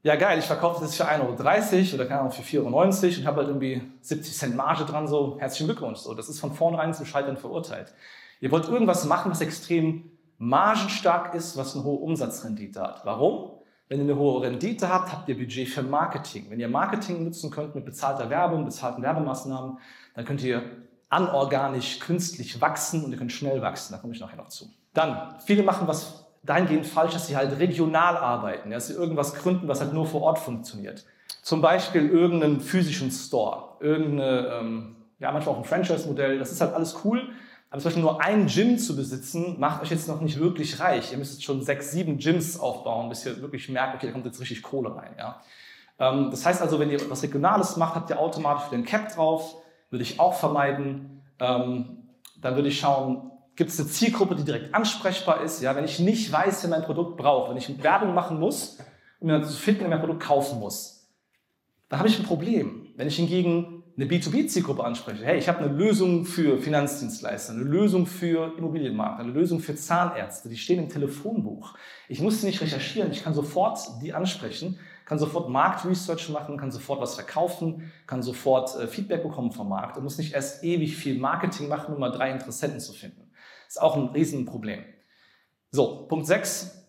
ja, 0.03 0.17
geil, 0.17 0.39
ich 0.39 0.47
verkaufe 0.47 0.81
das 0.81 0.95
für 0.95 1.05
1,30 1.05 1.21
Euro 1.21 1.95
oder 1.97 2.07
keine 2.07 2.21
Ahnung, 2.21 2.33
für 2.33 2.41
4,90 2.41 2.57
Euro 2.59 2.69
und 2.69 3.27
habe 3.27 3.37
halt 3.37 3.49
irgendwie 3.49 3.83
70 4.01 4.35
Cent 4.35 4.57
Marge 4.57 4.87
dran, 4.87 5.07
so 5.09 5.37
herzlichen 5.39 5.67
Glückwunsch. 5.67 5.99
So, 5.99 6.15
das 6.15 6.31
ist 6.31 6.41
von 6.41 6.55
vornherein 6.55 6.95
zum 6.95 7.05
Scheitern 7.05 7.37
verurteilt. 7.37 7.93
Ihr 8.41 8.51
wollt 8.51 8.67
irgendwas 8.67 9.05
machen, 9.05 9.31
was 9.31 9.43
extrem 9.43 10.11
margenstark 10.39 11.35
ist, 11.35 11.59
was 11.59 11.75
eine 11.75 11.85
hohe 11.85 11.99
Umsatzrendite 11.99 12.81
hat. 12.81 13.03
Warum? 13.05 13.57
Wenn 13.89 13.99
ihr 13.99 14.05
eine 14.05 14.17
hohe 14.17 14.43
Rendite 14.43 14.89
habt, 14.89 15.13
habt 15.13 15.29
ihr 15.29 15.37
Budget 15.37 15.69
für 15.69 15.83
Marketing. 15.83 16.47
Wenn 16.49 16.59
ihr 16.59 16.69
Marketing 16.69 17.23
nutzen 17.23 17.51
könnt 17.51 17.75
mit 17.75 17.85
bezahlter 17.85 18.29
Werbung, 18.31 18.65
bezahlten 18.65 19.03
Werbemaßnahmen, 19.03 19.79
dann 20.15 20.25
könnt 20.25 20.43
ihr 20.43 20.63
anorganisch, 21.09 22.01
künstlich 22.01 22.61
wachsen 22.61 23.05
und 23.05 23.13
ihr 23.13 23.19
könnt 23.19 23.33
schnell 23.33 23.63
wachsen. 23.63 23.93
Da 23.93 23.99
komme 23.99 24.13
ich 24.13 24.21
nachher 24.21 24.37
noch 24.37 24.49
zu. 24.49 24.69
Dann, 24.93 25.37
viele 25.45 25.63
machen 25.63 25.87
was 25.87 26.27
dahingehend 26.43 26.87
falsch, 26.87 27.13
dass 27.13 27.27
sie 27.27 27.37
halt 27.37 27.59
regional 27.59 28.17
arbeiten, 28.17 28.71
dass 28.71 28.89
sie 28.89 28.95
irgendwas 28.95 29.35
gründen, 29.35 29.69
was 29.69 29.81
halt 29.81 29.93
nur 29.93 30.07
vor 30.07 30.23
Ort 30.23 30.39
funktioniert. 30.39 31.05
Zum 31.43 31.61
Beispiel 31.61 32.09
irgendeinen 32.09 32.61
physischen 32.61 33.11
Store, 33.11 33.77
irgendeine, 33.81 34.49
ähm, 34.61 34.97
ja, 35.19 35.31
manchmal 35.31 35.55
auch 35.55 35.59
ein 35.59 35.65
Franchise-Modell. 35.65 36.39
Das 36.39 36.51
ist 36.51 36.61
halt 36.61 36.75
alles 36.75 36.97
cool, 37.05 37.29
aber 37.77 37.83
zum 37.83 37.89
Beispiel 37.91 38.05
nur 38.05 38.23
ein 38.23 38.47
Gym 38.47 38.79
zu 38.79 38.97
besitzen, 38.97 39.61
macht 39.61 39.83
euch 39.83 39.91
jetzt 39.91 40.09
noch 40.09 40.23
nicht 40.23 40.39
wirklich 40.39 40.81
reich. 40.81 41.13
Ihr 41.13 41.19
müsst 41.19 41.45
schon 41.45 41.61
sechs, 41.61 41.91
sieben 41.91 42.17
Gyms 42.17 42.59
aufbauen, 42.59 43.11
bis 43.11 43.27
ihr 43.27 43.43
wirklich 43.43 43.69
merkt, 43.69 43.97
okay, 43.97 44.07
da 44.07 44.13
kommt 44.13 44.25
jetzt 44.25 44.41
richtig 44.41 44.63
Kohle 44.63 44.97
rein. 44.97 45.15
Ja? 45.19 45.43
Ähm, 45.99 46.31
das 46.31 46.47
heißt 46.47 46.63
also, 46.63 46.79
wenn 46.79 46.91
ihr 46.91 46.99
was 47.11 47.23
Regionales 47.23 47.77
macht, 47.77 47.95
habt 47.95 48.09
ihr 48.09 48.19
automatisch 48.19 48.71
den 48.71 48.87
Cap 48.87 49.15
drauf. 49.15 49.57
Würde 49.91 50.05
ich 50.05 50.19
auch 50.19 50.33
vermeiden. 50.33 51.23
Ähm, 51.39 51.99
dann 52.41 52.55
würde 52.55 52.69
ich 52.69 52.81
schauen, 52.81 53.31
gibt 53.57 53.69
es 53.69 53.79
eine 53.79 53.91
Zielgruppe, 53.91 54.37
die 54.37 54.45
direkt 54.45 54.75
ansprechbar 54.75 55.43
ist. 55.43 55.61
Ja, 55.61 55.77
wenn 55.77 55.85
ich 55.85 55.99
nicht 55.99 56.33
weiß, 56.33 56.63
wer 56.63 56.71
mein 56.71 56.83
Produkt 56.83 57.19
braucht, 57.19 57.51
wenn 57.51 57.59
ich 57.59 57.83
Werbung 57.83 58.15
machen 58.15 58.41
muss, 58.41 58.79
um 59.21 59.27
mir 59.27 59.43
zu 59.43 59.53
finden, 59.53 59.83
wer 59.83 59.91
mein 59.91 60.01
Produkt 60.01 60.23
kaufen 60.23 60.61
muss, 60.61 61.11
dann 61.91 61.99
habe 61.99 62.09
ich 62.09 62.19
ein 62.19 62.25
Problem. 62.25 62.87
Wenn 62.97 63.07
ich 63.07 63.17
hingegen 63.17 63.76
eine 63.97 64.07
B2B-Zielgruppe 64.07 64.85
anspreche, 64.85 65.25
hey, 65.25 65.39
ich 65.39 65.49
habe 65.49 65.61
eine 65.61 65.73
Lösung 65.73 66.27
für 66.27 66.59
Finanzdienstleister, 66.59 67.55
eine 67.55 67.63
Lösung 67.63 68.05
für 68.05 68.53
Immobilienmarkt, 68.59 69.21
eine 69.21 69.33
Lösung 69.33 69.61
für 69.61 69.75
Zahnärzte, 69.75 70.51
die 70.51 70.59
stehen 70.59 70.79
im 70.79 70.91
Telefonbuch. 70.91 71.75
Ich 72.09 72.21
muss 72.21 72.41
sie 72.41 72.47
nicht 72.47 72.61
recherchieren, 72.61 73.11
ich 73.11 73.25
kann 73.25 73.33
sofort 73.33 73.79
die 74.03 74.13
ansprechen, 74.13 74.79
kann 75.07 75.19
sofort 75.19 75.49
Marktresearch 75.49 76.29
machen, 76.29 76.59
kann 76.59 76.71
sofort 76.71 77.01
was 77.01 77.15
verkaufen, 77.15 77.91
kann 78.07 78.23
sofort 78.23 78.79
äh, 78.79 78.87
Feedback 78.87 79.23
bekommen 79.23 79.53
vom 79.53 79.71
Markt 79.71 79.97
und 79.97 80.03
muss 80.03 80.19
nicht 80.19 80.35
erst 80.35 80.63
ewig 80.63 80.95
viel 80.95 81.19
Marketing 81.19 81.69
machen, 81.69 81.95
um 81.95 82.01
mal 82.01 82.11
drei 82.11 82.31
Interessenten 82.31 82.81
zu 82.81 82.93
finden. 82.93 83.31
Ist 83.67 83.81
auch 83.81 83.97
ein 83.97 84.09
Riesenproblem. 84.09 84.85
So, 85.71 86.07
Punkt 86.07 86.27
6. 86.27 86.83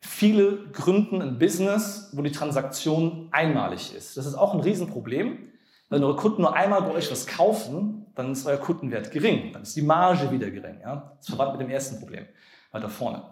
Viele 0.00 0.66
gründen 0.72 1.22
ein 1.22 1.38
Business, 1.38 2.10
wo 2.12 2.22
die 2.22 2.32
Transaktion 2.32 3.28
einmalig 3.30 3.94
ist. 3.96 4.16
Das 4.16 4.26
ist 4.26 4.34
auch 4.34 4.52
ein 4.52 4.60
Riesenproblem. 4.60 5.51
Wenn 5.92 6.04
eure 6.04 6.16
Kunden 6.16 6.40
nur 6.40 6.54
einmal 6.54 6.80
bei 6.80 6.92
euch 6.92 7.10
was 7.10 7.26
kaufen, 7.26 8.06
dann 8.14 8.32
ist 8.32 8.46
euer 8.46 8.56
Kundenwert 8.56 9.10
gering. 9.10 9.52
Dann 9.52 9.60
ist 9.60 9.76
die 9.76 9.82
Marge 9.82 10.30
wieder 10.30 10.50
gering. 10.50 10.80
Ja? 10.80 11.12
Das 11.18 11.28
ist 11.28 11.38
mit 11.38 11.60
dem 11.60 11.68
ersten 11.68 12.00
Problem 12.00 12.24
weiter 12.70 12.88
vorne. 12.88 13.22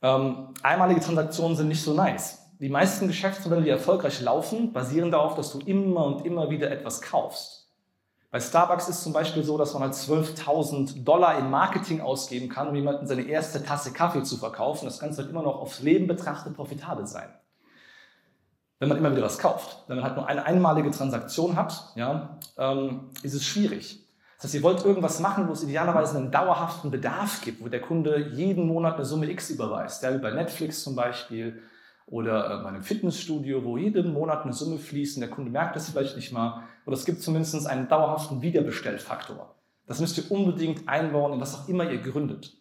Ähm, 0.00 0.54
einmalige 0.62 1.00
Transaktionen 1.00 1.58
sind 1.58 1.68
nicht 1.68 1.82
so 1.82 1.92
nice. 1.92 2.38
die 2.58 2.70
meisten 2.70 3.06
Geschäftsmodelle, 3.06 3.64
die 3.64 3.68
erfolgreich 3.68 4.18
laufen, 4.22 4.72
basieren 4.72 5.10
darauf, 5.10 5.34
dass 5.34 5.52
du 5.52 5.58
immer 5.58 6.06
und 6.06 6.24
immer 6.24 6.48
wieder 6.48 6.70
etwas 6.70 7.02
kaufst. 7.02 7.70
Bei 8.30 8.40
Starbucks 8.40 8.88
ist 8.88 9.02
zum 9.02 9.12
Beispiel 9.12 9.44
so, 9.44 9.58
dass 9.58 9.74
man 9.74 9.82
halt 9.82 9.92
12.000 9.92 11.04
Dollar 11.04 11.38
in 11.38 11.50
Marketing 11.50 12.00
ausgeben 12.00 12.48
kann, 12.48 12.68
um 12.68 12.74
jemanden 12.76 13.06
seine 13.06 13.22
erste 13.22 13.62
Tasse 13.62 13.92
Kaffee 13.92 14.22
zu 14.22 14.38
verkaufen. 14.38 14.86
Das 14.86 15.00
Ganze 15.00 15.18
wird 15.18 15.28
immer 15.28 15.42
noch 15.42 15.56
aufs 15.56 15.80
Leben 15.80 16.06
betrachtet 16.06 16.54
profitabel 16.54 17.06
sein. 17.06 17.28
Wenn 18.80 18.88
man 18.88 18.98
immer 18.98 19.12
wieder 19.12 19.22
was 19.22 19.38
kauft. 19.38 19.84
Wenn 19.86 19.96
man 19.96 20.04
halt 20.04 20.16
nur 20.16 20.26
eine 20.26 20.44
einmalige 20.44 20.90
Transaktion 20.90 21.54
hat, 21.54 21.92
ja, 21.94 22.38
ähm, 22.58 23.10
ist 23.22 23.34
es 23.34 23.44
schwierig. 23.44 24.04
Das 24.36 24.44
heißt, 24.44 24.54
ihr 24.54 24.62
wollt 24.62 24.86
irgendwas 24.86 25.20
machen, 25.20 25.48
wo 25.48 25.52
es 25.52 25.62
idealerweise 25.62 26.16
einen 26.16 26.30
dauerhaften 26.30 26.90
Bedarf 26.90 27.42
gibt, 27.42 27.62
wo 27.62 27.68
der 27.68 27.82
Kunde 27.82 28.30
jeden 28.32 28.66
Monat 28.66 28.94
eine 28.94 29.04
Summe 29.04 29.30
X 29.30 29.50
überweist. 29.50 30.02
Ja, 30.02 30.14
wie 30.14 30.18
bei 30.18 30.30
Netflix 30.30 30.82
zum 30.82 30.96
Beispiel 30.96 31.62
oder 32.06 32.46
äh, 32.46 32.62
bei 32.62 32.70
einem 32.70 32.82
Fitnessstudio, 32.82 33.62
wo 33.64 33.76
jeden 33.76 34.14
Monat 34.14 34.44
eine 34.44 34.54
Summe 34.54 34.78
fließt 34.78 35.18
und 35.18 35.20
der 35.20 35.30
Kunde 35.30 35.50
merkt 35.50 35.76
das 35.76 35.90
vielleicht 35.90 36.16
nicht 36.16 36.32
mal. 36.32 36.62
Oder 36.86 36.96
es 36.96 37.04
gibt 37.04 37.20
zumindest 37.20 37.66
einen 37.66 37.86
dauerhaften 37.86 38.40
Wiederbestellfaktor. 38.40 39.54
Das 39.86 40.00
müsst 40.00 40.16
ihr 40.16 40.30
unbedingt 40.30 40.88
einbauen 40.88 41.34
in 41.34 41.40
was 41.40 41.54
auch 41.54 41.68
immer 41.68 41.90
ihr 41.90 41.98
gründet. 41.98 42.56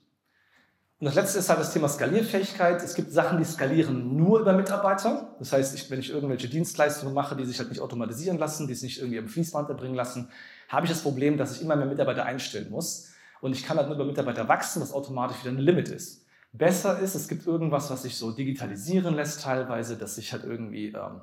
Und 0.99 1.05
das 1.05 1.15
letzte 1.15 1.39
ist 1.39 1.49
halt 1.49 1.59
das 1.59 1.71
Thema 1.71 1.87
Skalierfähigkeit. 1.87 2.83
Es 2.83 2.93
gibt 2.93 3.11
Sachen, 3.11 3.37
die 3.37 3.45
skalieren 3.45 4.17
nur 4.17 4.41
über 4.41 4.51
Mitarbeiter. 4.51 5.35
Das 5.39 5.53
heißt, 5.53 5.73
ich, 5.75 5.89
wenn 5.89 5.99
ich 5.99 6.09
irgendwelche 6.09 6.49
Dienstleistungen 6.49 7.13
mache, 7.13 7.37
die 7.37 7.45
sich 7.45 7.57
halt 7.57 7.69
nicht 7.69 7.79
automatisieren 7.79 8.37
lassen, 8.37 8.67
die 8.67 8.73
sich 8.73 8.83
nicht 8.83 8.97
irgendwie 8.99 9.19
am 9.19 9.27
Fließband 9.29 9.69
erbringen 9.69 9.95
lassen, 9.95 10.29
habe 10.67 10.85
ich 10.85 10.91
das 10.91 11.01
Problem, 11.01 11.37
dass 11.37 11.55
ich 11.55 11.61
immer 11.61 11.77
mehr 11.77 11.85
Mitarbeiter 11.85 12.25
einstellen 12.25 12.69
muss. 12.69 13.11
Und 13.39 13.53
ich 13.53 13.65
kann 13.65 13.77
halt 13.77 13.87
nur 13.87 13.95
über 13.95 14.05
Mitarbeiter 14.05 14.49
wachsen, 14.49 14.81
was 14.81 14.91
automatisch 14.91 15.39
wieder 15.41 15.51
ein 15.51 15.59
Limit 15.59 15.87
ist 15.87 16.25
besser 16.51 16.99
ist. 16.99 17.15
Es 17.15 17.27
gibt 17.27 17.45
irgendwas, 17.45 17.89
was 17.89 18.03
sich 18.03 18.17
so 18.17 18.31
digitalisieren 18.31 19.15
lässt 19.15 19.41
teilweise, 19.41 19.97
das 19.97 20.15
sich 20.15 20.31
halt 20.31 20.43
irgendwie 20.43 20.87
ähm, 20.87 21.21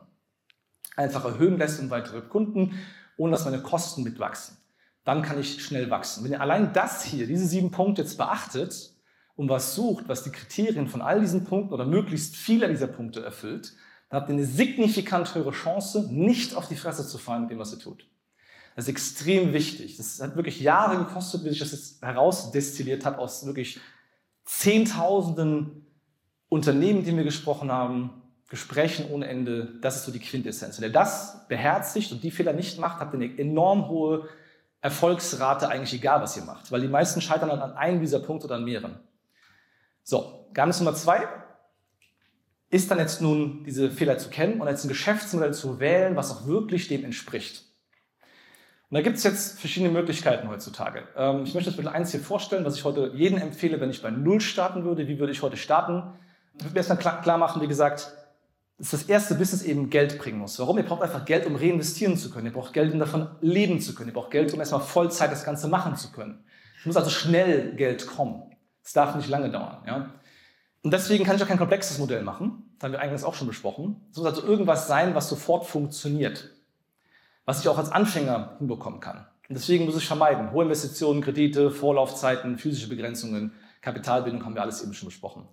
einfach 0.96 1.24
erhöhen 1.24 1.58
lässt 1.58 1.80
um 1.80 1.90
weitere 1.90 2.22
Kunden, 2.22 2.78
ohne 3.16 3.32
dass 3.32 3.44
meine 3.44 3.62
Kosten 3.62 4.02
mitwachsen. 4.02 4.56
Dann 5.04 5.22
kann 5.22 5.38
ich 5.38 5.64
schnell 5.64 5.90
wachsen. 5.90 6.24
Wenn 6.24 6.32
ihr 6.32 6.40
allein 6.40 6.72
das 6.72 7.04
hier, 7.04 7.26
diese 7.26 7.46
sieben 7.46 7.70
Punkte 7.70 8.02
jetzt 8.02 8.18
beachtet 8.18 8.92
und 9.36 9.48
was 9.48 9.74
sucht, 9.74 10.08
was 10.08 10.22
die 10.22 10.30
Kriterien 10.30 10.88
von 10.88 11.02
all 11.02 11.20
diesen 11.20 11.44
Punkten 11.44 11.74
oder 11.74 11.84
möglichst 11.84 12.36
viele 12.36 12.68
dieser 12.68 12.86
Punkte 12.86 13.22
erfüllt, 13.22 13.74
dann 14.08 14.20
habt 14.20 14.30
ihr 14.30 14.34
eine 14.34 14.46
signifikant 14.46 15.34
höhere 15.34 15.52
Chance, 15.52 16.08
nicht 16.10 16.54
auf 16.54 16.68
die 16.68 16.76
Fresse 16.76 17.06
zu 17.06 17.18
fallen 17.18 17.42
mit 17.42 17.50
dem, 17.50 17.58
was 17.58 17.72
ihr 17.72 17.78
tut. 17.78 18.06
Das 18.74 18.84
ist 18.84 18.90
extrem 18.90 19.52
wichtig. 19.52 19.96
Das 19.96 20.20
hat 20.20 20.36
wirklich 20.36 20.60
Jahre 20.60 20.98
gekostet, 20.98 21.44
bis 21.44 21.54
ich 21.54 21.58
das 21.58 21.72
jetzt 21.72 22.02
herausdestilliert 22.02 23.04
habe 23.04 23.18
aus 23.18 23.44
wirklich 23.46 23.80
Zehntausenden 24.44 25.86
Unternehmen, 26.48 27.02
die 27.02 27.16
wir 27.16 27.24
gesprochen 27.24 27.72
haben, 27.72 28.22
Gesprächen 28.48 29.10
ohne 29.10 29.26
Ende, 29.26 29.80
das 29.80 29.96
ist 29.96 30.04
so 30.04 30.12
die 30.12 30.20
Quintessenz. 30.20 30.80
Wenn 30.80 30.90
ihr 30.90 30.92
das 30.92 31.48
beherzigt 31.48 32.12
und 32.12 32.22
die 32.22 32.30
Fehler 32.30 32.52
nicht 32.52 32.78
macht, 32.78 33.00
habt 33.00 33.12
ihr 33.14 33.20
eine 33.20 33.38
enorm 33.38 33.88
hohe 33.88 34.28
Erfolgsrate, 34.80 35.68
eigentlich 35.68 35.94
egal, 35.94 36.22
was 36.22 36.36
ihr 36.36 36.44
macht. 36.44 36.70
Weil 36.70 36.80
die 36.80 36.86
meisten 36.86 37.20
scheitern 37.20 37.48
dann 37.48 37.60
an 37.60 37.72
einem 37.72 38.00
dieser 38.00 38.20
Punkte 38.20 38.46
oder 38.46 38.54
an 38.54 38.64
mehreren. 38.64 39.00
So, 40.08 40.48
Geheimnis 40.54 40.78
Nummer 40.78 40.94
zwei 40.94 41.26
ist 42.70 42.92
dann 42.92 43.00
jetzt 43.00 43.20
nun, 43.20 43.64
diese 43.64 43.90
Fehler 43.90 44.18
zu 44.18 44.30
kennen 44.30 44.60
und 44.60 44.68
jetzt 44.68 44.84
ein 44.84 44.88
Geschäftsmodell 44.88 45.52
zu 45.52 45.80
wählen, 45.80 46.14
was 46.14 46.30
auch 46.30 46.46
wirklich 46.46 46.86
dem 46.86 47.04
entspricht. 47.04 47.64
Und 48.88 48.94
da 48.94 49.02
gibt 49.02 49.16
es 49.16 49.24
jetzt 49.24 49.58
verschiedene 49.58 49.90
Möglichkeiten 49.90 50.48
heutzutage. 50.48 51.08
Ähm, 51.16 51.42
ich 51.42 51.54
möchte 51.54 51.70
euch 51.70 51.76
bitte 51.76 51.90
eins 51.90 52.12
hier 52.12 52.20
vorstellen, 52.20 52.64
was 52.64 52.76
ich 52.76 52.84
heute 52.84 53.10
jedem 53.16 53.38
empfehle, 53.38 53.80
wenn 53.80 53.90
ich 53.90 54.00
bei 54.00 54.12
Null 54.12 54.40
starten 54.40 54.84
würde. 54.84 55.08
Wie 55.08 55.18
würde 55.18 55.32
ich 55.32 55.42
heute 55.42 55.56
starten? 55.56 56.04
Ich 56.54 56.62
würde 56.62 56.74
mir 56.74 56.78
erstmal 56.78 56.98
klar, 56.98 57.20
klar 57.20 57.38
machen, 57.38 57.60
wie 57.60 57.66
gesagt, 57.66 58.12
dass 58.78 58.90
das 58.92 59.02
erste 59.04 59.34
Business 59.34 59.64
eben 59.64 59.90
Geld 59.90 60.18
bringen 60.18 60.38
muss. 60.38 60.56
Warum? 60.60 60.78
Ihr 60.78 60.84
braucht 60.84 61.02
einfach 61.02 61.24
Geld, 61.24 61.46
um 61.46 61.56
reinvestieren 61.56 62.16
zu 62.16 62.30
können. 62.30 62.46
Ihr 62.46 62.52
braucht 62.52 62.74
Geld, 62.74 62.92
um 62.92 63.00
davon 63.00 63.28
leben 63.40 63.80
zu 63.80 63.92
können. 63.92 64.10
Ihr 64.10 64.14
braucht 64.14 64.30
Geld, 64.30 64.54
um 64.54 64.60
erstmal 64.60 64.82
Vollzeit 64.82 65.32
das 65.32 65.42
Ganze 65.42 65.66
machen 65.66 65.96
zu 65.96 66.12
können. 66.12 66.44
Es 66.78 66.86
muss 66.86 66.96
also 66.96 67.10
schnell 67.10 67.74
Geld 67.74 68.06
kommen. 68.06 68.55
Es 68.86 68.92
darf 68.92 69.14
nicht 69.16 69.28
lange 69.28 69.50
dauern. 69.50 69.82
Ja? 69.86 70.10
Und 70.82 70.92
deswegen 70.92 71.24
kann 71.24 71.36
ich 71.36 71.42
auch 71.42 71.48
kein 71.48 71.58
komplexes 71.58 71.98
Modell 71.98 72.22
machen. 72.22 72.62
Das 72.78 72.84
haben 72.84 72.92
wir 72.92 73.00
eigentlich 73.00 73.24
auch 73.24 73.34
schon 73.34 73.48
besprochen. 73.48 74.00
Es 74.12 74.16
muss 74.16 74.26
also 74.26 74.42
irgendwas 74.42 74.86
sein, 74.86 75.14
was 75.14 75.28
sofort 75.28 75.66
funktioniert 75.66 76.56
was 77.46 77.60
ich 77.60 77.68
auch 77.68 77.78
als 77.78 77.90
Anfänger 77.90 78.56
hinbekommen 78.58 79.00
kann. 79.00 79.24
Und 79.48 79.54
deswegen 79.54 79.86
muss 79.86 79.96
ich 79.96 80.06
vermeiden. 80.06 80.50
Hohe 80.50 80.64
Investitionen, 80.64 81.22
Kredite, 81.22 81.70
Vorlaufzeiten, 81.70 82.58
physische 82.58 82.88
Begrenzungen, 82.88 83.52
Kapitalbildung 83.80 84.44
haben 84.44 84.56
wir 84.56 84.62
alles 84.62 84.82
eben 84.82 84.92
schon 84.92 85.06
besprochen. 85.06 85.46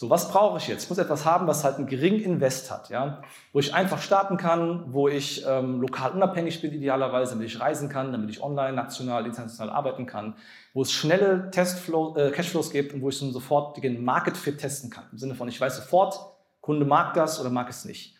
So, 0.00 0.08
was 0.08 0.30
brauche 0.30 0.56
ich 0.56 0.66
jetzt? 0.66 0.84
Ich 0.84 0.88
muss 0.88 0.96
etwas 0.96 1.26
haben, 1.26 1.46
was 1.46 1.62
halt 1.62 1.76
einen 1.76 1.86
geringen 1.86 2.20
Invest 2.20 2.70
hat, 2.70 2.88
ja, 2.88 3.20
wo 3.52 3.58
ich 3.58 3.74
einfach 3.74 4.00
starten 4.00 4.38
kann, 4.38 4.94
wo 4.94 5.08
ich 5.08 5.44
ähm, 5.46 5.78
lokal 5.82 6.12
unabhängig 6.12 6.62
bin 6.62 6.72
idealerweise, 6.72 7.32
damit 7.32 7.48
ich 7.48 7.60
reisen 7.60 7.90
kann, 7.90 8.10
damit 8.10 8.30
ich 8.30 8.42
online, 8.42 8.72
national, 8.72 9.26
international 9.26 9.68
arbeiten 9.68 10.06
kann, 10.06 10.36
wo 10.72 10.80
es 10.80 10.90
schnelle 10.90 11.50
Testflow, 11.50 12.16
äh, 12.16 12.30
Cashflows 12.30 12.70
gibt 12.70 12.94
und 12.94 13.02
wo 13.02 13.10
ich 13.10 13.18
so 13.18 13.26
einen 13.26 13.34
sofortigen 13.34 14.02
Market 14.02 14.38
Fit 14.38 14.56
testen 14.56 14.88
kann. 14.88 15.04
Im 15.12 15.18
Sinne 15.18 15.34
von, 15.34 15.48
ich 15.48 15.60
weiß 15.60 15.76
sofort, 15.76 16.18
Kunde 16.62 16.86
mag 16.86 17.12
das 17.12 17.38
oder 17.38 17.50
mag 17.50 17.68
es 17.68 17.84
nicht. 17.84 18.16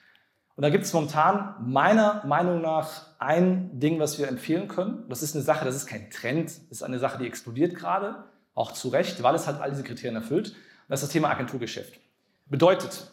Und 0.56 0.64
da 0.64 0.68
gibt 0.68 0.84
es 0.84 0.92
momentan 0.92 1.54
meiner 1.62 2.22
Meinung 2.26 2.60
nach 2.60 3.06
ein 3.18 3.80
Ding, 3.80 3.98
was 3.98 4.18
wir 4.18 4.28
empfehlen 4.28 4.68
können. 4.68 5.04
Das 5.08 5.22
ist 5.22 5.34
eine 5.34 5.42
Sache, 5.42 5.64
das 5.64 5.76
ist 5.76 5.86
kein 5.86 6.10
Trend, 6.10 6.50
das 6.50 6.60
ist 6.70 6.82
eine 6.82 6.98
Sache, 6.98 7.16
die 7.16 7.26
explodiert 7.26 7.74
gerade, 7.74 8.24
auch 8.52 8.72
zu 8.72 8.90
Recht, 8.90 9.22
weil 9.22 9.34
es 9.34 9.46
halt 9.46 9.62
all 9.62 9.70
diese 9.70 9.82
Kriterien 9.82 10.16
erfüllt. 10.16 10.54
Das 10.90 11.00
ist 11.00 11.06
das 11.06 11.12
Thema 11.12 11.30
Agenturgeschäft. 11.30 12.00
Bedeutet, 12.46 13.08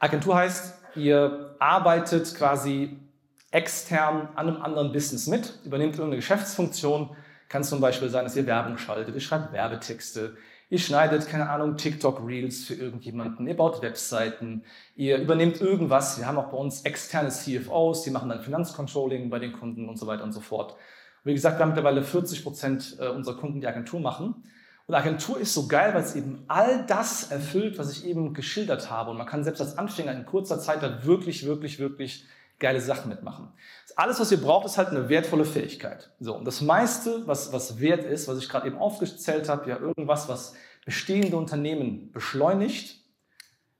Agentur 0.00 0.34
heißt, 0.34 0.74
ihr 0.96 1.54
arbeitet 1.60 2.34
quasi 2.34 2.98
extern 3.52 4.28
an 4.34 4.48
einem 4.48 4.60
anderen 4.60 4.92
Business 4.92 5.28
mit, 5.28 5.60
übernehmt 5.64 5.94
irgendeine 5.94 6.16
Geschäftsfunktion. 6.16 7.16
Kann 7.48 7.62
zum 7.62 7.80
Beispiel 7.80 8.08
sein, 8.08 8.24
dass 8.24 8.34
ihr 8.34 8.44
Werbung 8.44 8.76
schaltet, 8.76 9.14
ihr 9.14 9.20
schreibt 9.20 9.52
Werbetexte, 9.52 10.36
Ihr 10.68 10.80
schneidet, 10.80 11.28
keine 11.28 11.48
Ahnung, 11.48 11.76
TikTok-Reels 11.76 12.64
für 12.64 12.74
irgendjemanden, 12.74 13.46
ihr 13.46 13.56
baut 13.56 13.82
Webseiten, 13.82 14.64
ihr 14.96 15.18
übernehmt 15.18 15.60
irgendwas. 15.60 16.18
Wir 16.18 16.26
haben 16.26 16.38
auch 16.38 16.50
bei 16.50 16.56
uns 16.56 16.82
externe 16.82 17.28
CFOs, 17.28 18.02
die 18.02 18.10
machen 18.10 18.28
dann 18.28 18.40
Finanzcontrolling 18.40 19.30
bei 19.30 19.38
den 19.38 19.52
Kunden 19.52 19.88
und 19.88 19.96
so 19.96 20.08
weiter 20.08 20.24
und 20.24 20.32
so 20.32 20.40
fort. 20.40 20.72
Und 20.72 21.30
wie 21.30 21.34
gesagt, 21.34 21.58
wir 21.58 21.62
haben 21.62 21.68
mittlerweile 21.68 22.02
40 22.02 22.42
Prozent 22.42 22.96
äh, 22.98 23.06
unserer 23.06 23.36
Kunden, 23.36 23.60
die 23.60 23.68
Agentur 23.68 24.00
machen. 24.00 24.42
Und 24.86 24.94
Agentur 24.94 25.38
ist 25.40 25.52
so 25.52 25.66
geil, 25.66 25.94
weil 25.94 26.02
es 26.02 26.14
eben 26.14 26.44
all 26.46 26.84
das 26.86 27.30
erfüllt, 27.30 27.76
was 27.78 27.90
ich 27.90 28.06
eben 28.06 28.34
geschildert 28.34 28.88
habe. 28.90 29.10
Und 29.10 29.16
man 29.16 29.26
kann 29.26 29.42
selbst 29.42 29.60
als 29.60 29.78
Anfänger 29.78 30.12
in 30.12 30.26
kurzer 30.26 30.60
Zeit 30.60 30.82
da 30.82 31.04
wirklich, 31.04 31.44
wirklich, 31.44 31.80
wirklich 31.80 32.24
geile 32.58 32.80
Sachen 32.80 33.08
mitmachen. 33.08 33.48
Alles, 33.96 34.20
was 34.20 34.30
ihr 34.30 34.40
braucht, 34.40 34.66
ist 34.66 34.78
halt 34.78 34.88
eine 34.88 35.08
wertvolle 35.08 35.44
Fähigkeit. 35.44 36.10
So, 36.20 36.36
und 36.36 36.44
das 36.44 36.60
meiste, 36.60 37.26
was, 37.26 37.52
was 37.52 37.80
wert 37.80 38.04
ist, 38.04 38.28
was 38.28 38.38
ich 38.38 38.48
gerade 38.48 38.68
eben 38.68 38.78
aufgezählt 38.78 39.48
habe, 39.48 39.68
ja, 39.68 39.78
irgendwas, 39.78 40.28
was 40.28 40.54
bestehende 40.84 41.36
Unternehmen 41.36 42.12
beschleunigt, 42.12 43.00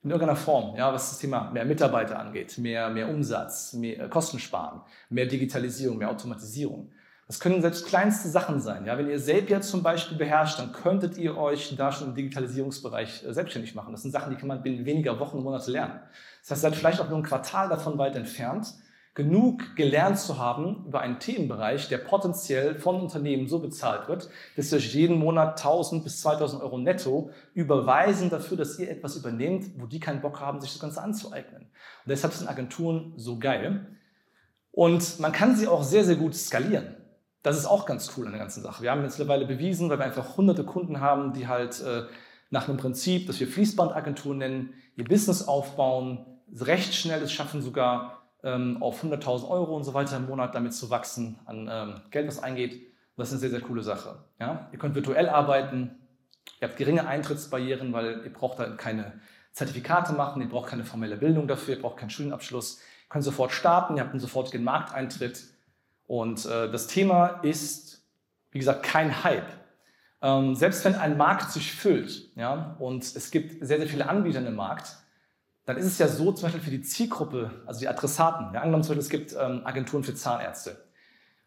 in 0.03 0.11
irgendeiner 0.11 0.37
Form, 0.39 0.77
ja, 0.77 0.93
was 0.93 1.11
das 1.11 1.19
Thema 1.19 1.51
mehr 1.51 1.65
Mitarbeiter 1.65 2.19
angeht, 2.19 2.59
mehr, 2.59 2.91
mehr 2.91 3.09
Umsatz, 3.09 3.73
mehr 3.73 4.05
äh, 4.05 4.09
Kosten 4.09 4.39
sparen, 4.39 4.81
mehr 5.11 5.27
Digitalisierung, 5.27 5.99
mehr 5.99 6.11
Automatisierung. 6.11 6.93
Das 7.27 7.41
können 7.41 7.61
selbst 7.61 7.87
kleinste 7.87 8.29
Sachen 8.29 8.61
sein. 8.61 8.87
Ja, 8.87 8.97
wenn 8.99 9.11
ihr 9.11 9.19
Zapier 9.19 9.61
zum 9.61 9.83
Beispiel 9.83 10.17
beherrscht, 10.17 10.61
dann 10.61 10.73
könntet 10.73 11.19
ihr 11.19 11.37
euch 11.37 11.75
da 11.77 11.91
schon 11.91 12.09
im 12.09 12.15
Digitalisierungsbereich 12.15 13.25
äh, 13.27 13.35
selbstständig 13.35 13.75
machen. 13.75 13.91
Das 13.91 14.03
sind 14.03 14.13
Sachen, 14.13 14.31
die 14.31 14.37
kann 14.37 14.47
man 14.47 14.63
binnen 14.63 14.85
weniger 14.85 15.19
Wochen 15.19 15.39
und 15.39 15.45
Monate 15.45 15.73
lernen. 15.73 15.99
Das 16.43 16.53
heißt, 16.53 16.63
seid 16.63 16.77
vielleicht 16.77 17.01
auch 17.01 17.09
nur 17.09 17.19
ein 17.19 17.25
Quartal 17.25 17.69
davon 17.69 17.99
weit 17.99 18.15
entfernt, 18.15 18.75
genug 19.15 19.75
gelernt 19.75 20.21
zu 20.21 20.39
haben 20.39 20.85
über 20.87 21.01
einen 21.01 21.19
Themenbereich, 21.19 21.89
der 21.89 21.99
potenziell 21.99 22.79
von 22.79 23.01
Unternehmen 23.01 23.49
so 23.49 23.59
bezahlt 23.59 24.07
wird, 24.09 24.29
dass 24.57 24.71
sie 24.71 24.77
euch 24.77 24.95
jeden 24.95 25.19
Monat 25.19 25.59
1000 25.59 26.05
bis 26.05 26.21
2000 26.21 26.63
Euro 26.63 26.79
netto 26.79 27.31
überweisen 27.55 28.31
dafür, 28.31 28.57
dass 28.57 28.79
ihr 28.79 28.89
etwas 28.89 29.17
übernehmt, 29.17 29.81
wo 29.81 29.87
die 29.87 29.99
keinen 29.99 30.21
Bock 30.21 30.41
haben, 30.41 30.61
sich 30.61 30.71
das 30.73 30.81
Ganze 30.81 31.03
anzueignen. 31.03 31.63
Und 31.63 32.09
deshalb 32.09 32.35
sind 32.35 32.47
Agenturen 32.47 33.15
so 33.17 33.39
geil. 33.39 33.87
Und 34.71 35.19
man 35.19 35.33
kann 35.33 35.57
sie 35.57 35.67
auch 35.67 35.83
sehr, 35.83 36.05
sehr 36.05 36.17
gut 36.17 36.37
skalieren. 36.37 36.95
Das 37.47 37.57
ist 37.57 37.67
auch 37.67 37.87
ganz 37.87 38.11
cool 38.17 38.27
an 38.27 38.33
der 38.33 38.41
ganzen 38.41 38.61
Sache. 38.61 38.83
Wir 38.83 38.91
haben 38.91 39.03
mittlerweile 39.03 39.47
bewiesen, 39.47 39.89
weil 39.89 40.01
wir 40.01 40.05
einfach 40.05 40.37
hunderte 40.37 40.65
Kunden 40.65 41.01
haben, 41.01 41.33
die 41.33 41.47
halt 41.47 41.81
äh, 41.81 42.03
nach 42.51 42.67
einem 42.67 42.77
Prinzip, 42.77 43.29
das 43.29 43.39
wir 43.39 43.47
Fließbandagentur 43.47 44.35
nennen, 44.35 44.75
ihr 44.97 45.05
Business 45.05 45.47
aufbauen, 45.47 46.27
recht 46.61 46.93
schnell 46.93 47.23
es 47.23 47.31
schaffen, 47.31 47.63
sogar 47.63 48.25
ähm, 48.43 48.83
auf 48.83 49.05
100.000 49.05 49.49
Euro 49.49 49.77
und 49.77 49.85
so 49.85 49.95
weiter 49.95 50.17
im 50.17 50.27
Monat 50.27 50.57
damit 50.57 50.75
zu 50.75 50.91
wachsen 50.91 51.39
an 51.45 51.69
ähm, 51.71 52.01
Geld, 52.11 52.27
was 52.27 52.43
eingeht. 52.43 52.83
das 53.17 53.29
ist 53.29 53.35
eine 53.35 53.41
sehr, 53.43 53.51
sehr 53.51 53.61
coole 53.61 53.85
Sache. 53.85 54.25
Ja? 54.41 54.69
Ihr 54.73 54.81
könnt 54.81 54.97
virtuell 54.97 55.29
arbeiten, 55.29 55.93
ihr 56.61 56.67
habt 56.67 56.77
geringe 56.77 57.07
Eintrittsbarrieren, 57.07 57.93
weil 57.93 58.23
ihr 58.25 58.33
braucht 58.33 58.59
da 58.59 58.71
keine 58.71 59.21
Zertifikate 59.53 60.15
machen, 60.15 60.43
ihr 60.43 60.49
braucht 60.49 60.71
keine 60.71 60.85
formelle 60.85 61.17
Bildung 61.17 61.47
dafür, 61.47 61.77
ihr 61.77 61.81
braucht 61.81 61.99
keinen 61.99 62.11
Studienabschluss. 62.11 62.79
Ihr 62.79 63.09
könnt 63.09 63.23
sofort 63.23 63.53
starten, 63.53 63.95
ihr 63.95 64.03
habt 64.03 64.11
einen 64.11 64.19
sofortigen 64.19 64.65
Markteintritt. 64.65 65.56
Und 66.07 66.47
äh, 66.47 66.71
das 66.71 66.87
Thema 66.87 67.41
ist, 67.43 68.05
wie 68.51 68.59
gesagt, 68.59 68.83
kein 68.83 69.25
Hype. 69.25 69.49
Ähm, 70.23 70.55
selbst 70.55 70.85
wenn 70.85 70.95
ein 70.95 71.17
Markt 71.17 71.51
sich 71.51 71.73
füllt 71.73 72.31
ja, 72.37 72.77
und 72.79 73.05
es 73.05 73.31
gibt 73.31 73.65
sehr, 73.65 73.79
sehr 73.79 73.87
viele 73.87 74.09
Anbieter 74.09 74.47
im 74.47 74.55
Markt, 74.55 74.97
dann 75.67 75.77
ist 75.77 75.87
es 75.87 75.99
ja 75.99 76.07
so, 76.07 76.33
zum 76.33 76.45
Beispiel 76.45 76.63
für 76.63 76.71
die 76.71 76.83
Zielgruppe, 76.83 77.51
also 77.67 77.81
die 77.81 77.89
Adressaten. 77.89 78.55
Ja, 78.55 78.61
angenommen 78.61 78.85
zum 78.85 78.97
Beispiel, 78.97 79.19
es 79.19 79.29
gibt 79.29 79.41
ähm, 79.41 79.63
Agenturen 79.65 80.05
für 80.05 80.15
Zahnärzte. 80.15 80.85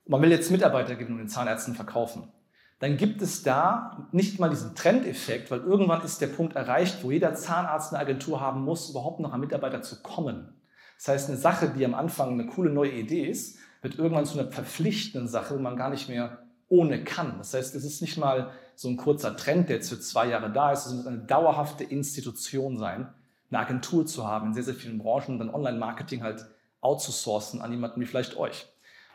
man 0.05 0.21
will 0.21 0.29
jetzt 0.29 0.51
Mitarbeiter 0.51 0.95
geben 0.95 1.13
und 1.13 1.19
den 1.19 1.29
Zahnärzten 1.29 1.73
verkaufen. 1.73 2.31
Dann 2.79 2.95
gibt 2.95 3.21
es 3.21 3.43
da 3.43 4.07
nicht 4.11 4.39
mal 4.39 4.49
diesen 4.49 4.75
Trendeffekt, 4.75 5.51
weil 5.51 5.59
irgendwann 5.59 6.01
ist 6.01 6.21
der 6.21 6.27
Punkt 6.27 6.55
erreicht, 6.55 7.03
wo 7.03 7.11
jeder 7.11 7.33
Zahnarzt 7.33 7.93
eine 7.93 8.01
Agentur 8.01 8.39
haben 8.39 8.63
muss, 8.63 8.89
überhaupt 8.89 9.19
noch 9.19 9.33
an 9.33 9.41
Mitarbeiter 9.41 9.81
zu 9.81 10.01
kommen. 10.01 10.53
Das 10.97 11.09
heißt, 11.09 11.29
eine 11.29 11.37
Sache, 11.37 11.69
die 11.69 11.85
am 11.85 11.93
Anfang 11.93 12.31
eine 12.33 12.45
coole 12.45 12.69
neue 12.69 12.91
Idee 12.91 13.25
ist, 13.25 13.57
wird 13.81 13.97
irgendwann 13.97 14.25
zu 14.25 14.39
einer 14.39 14.51
verpflichtenden 14.51 15.27
Sache, 15.27 15.55
man 15.55 15.77
gar 15.77 15.89
nicht 15.89 16.09
mehr 16.09 16.39
ohne 16.67 17.03
kann. 17.03 17.37
Das 17.37 17.53
heißt, 17.53 17.75
es 17.75 17.83
ist 17.83 18.01
nicht 18.01 18.17
mal 18.17 18.51
so 18.75 18.87
ein 18.89 18.97
kurzer 18.97 19.35
Trend, 19.35 19.69
der 19.69 19.77
jetzt 19.77 19.89
für 19.89 19.99
zwei 19.99 20.27
Jahre 20.27 20.51
da 20.51 20.71
ist, 20.71 20.85
es 20.85 20.93
muss 20.93 21.07
eine 21.07 21.19
dauerhafte 21.19 21.83
Institution 21.83 22.77
sein, 22.77 23.09
eine 23.49 23.59
Agentur 23.59 24.05
zu 24.05 24.27
haben 24.27 24.47
in 24.47 24.53
sehr, 24.53 24.63
sehr 24.63 24.75
vielen 24.75 24.99
Branchen 24.99 25.33
und 25.33 25.39
dann 25.39 25.49
Online-Marketing 25.49 26.23
halt 26.23 26.45
outzusourcen 26.81 27.61
an 27.61 27.71
jemanden 27.71 27.99
wie 27.99 28.05
vielleicht 28.05 28.37
euch. 28.37 28.67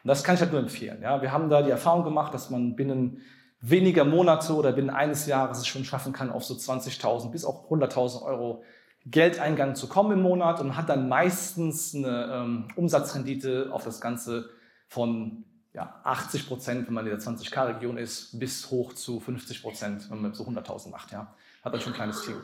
Und 0.02 0.08
das 0.08 0.22
kann 0.22 0.34
ich 0.34 0.40
halt 0.40 0.52
nur 0.52 0.60
empfehlen. 0.60 1.00
Ja, 1.00 1.22
wir 1.22 1.32
haben 1.32 1.48
da 1.48 1.62
die 1.62 1.70
Erfahrung 1.70 2.04
gemacht, 2.04 2.34
dass 2.34 2.50
man 2.50 2.76
binnen 2.76 3.22
weniger 3.60 4.04
Monate 4.04 4.54
oder 4.54 4.72
binnen 4.72 4.90
eines 4.90 5.26
Jahres 5.26 5.58
es 5.58 5.66
schon 5.66 5.84
schaffen 5.84 6.12
kann, 6.12 6.30
auf 6.30 6.44
so 6.44 6.54
20.000 6.54 7.30
bis 7.30 7.46
auch 7.46 7.70
100.000 7.70 8.22
Euro 8.22 8.62
Geldeingang 9.06 9.74
zu 9.74 9.86
kommen 9.86 10.12
im 10.12 10.22
Monat 10.22 10.60
und 10.60 10.76
hat 10.76 10.88
dann 10.88 11.08
meistens 11.08 11.94
eine 11.94 12.30
ähm, 12.32 12.68
Umsatzrendite 12.76 13.68
auf 13.70 13.84
das 13.84 14.00
Ganze 14.00 14.48
von 14.88 15.44
ja, 15.74 16.00
80 16.04 16.46
Prozent, 16.46 16.86
wenn 16.86 16.94
man 16.94 17.06
in 17.06 17.10
der 17.10 17.20
20k-Region 17.20 17.98
ist, 17.98 18.38
bis 18.38 18.70
hoch 18.70 18.94
zu 18.94 19.20
50 19.20 19.62
Prozent, 19.62 20.10
wenn 20.10 20.22
man 20.22 20.32
so 20.32 20.44
100.000 20.44 20.90
macht. 20.90 21.12
Ja. 21.12 21.34
Hat 21.62 21.74
dann 21.74 21.80
schon 21.80 21.92
ein 21.92 21.96
kleines 21.96 22.22
Team. 22.22 22.36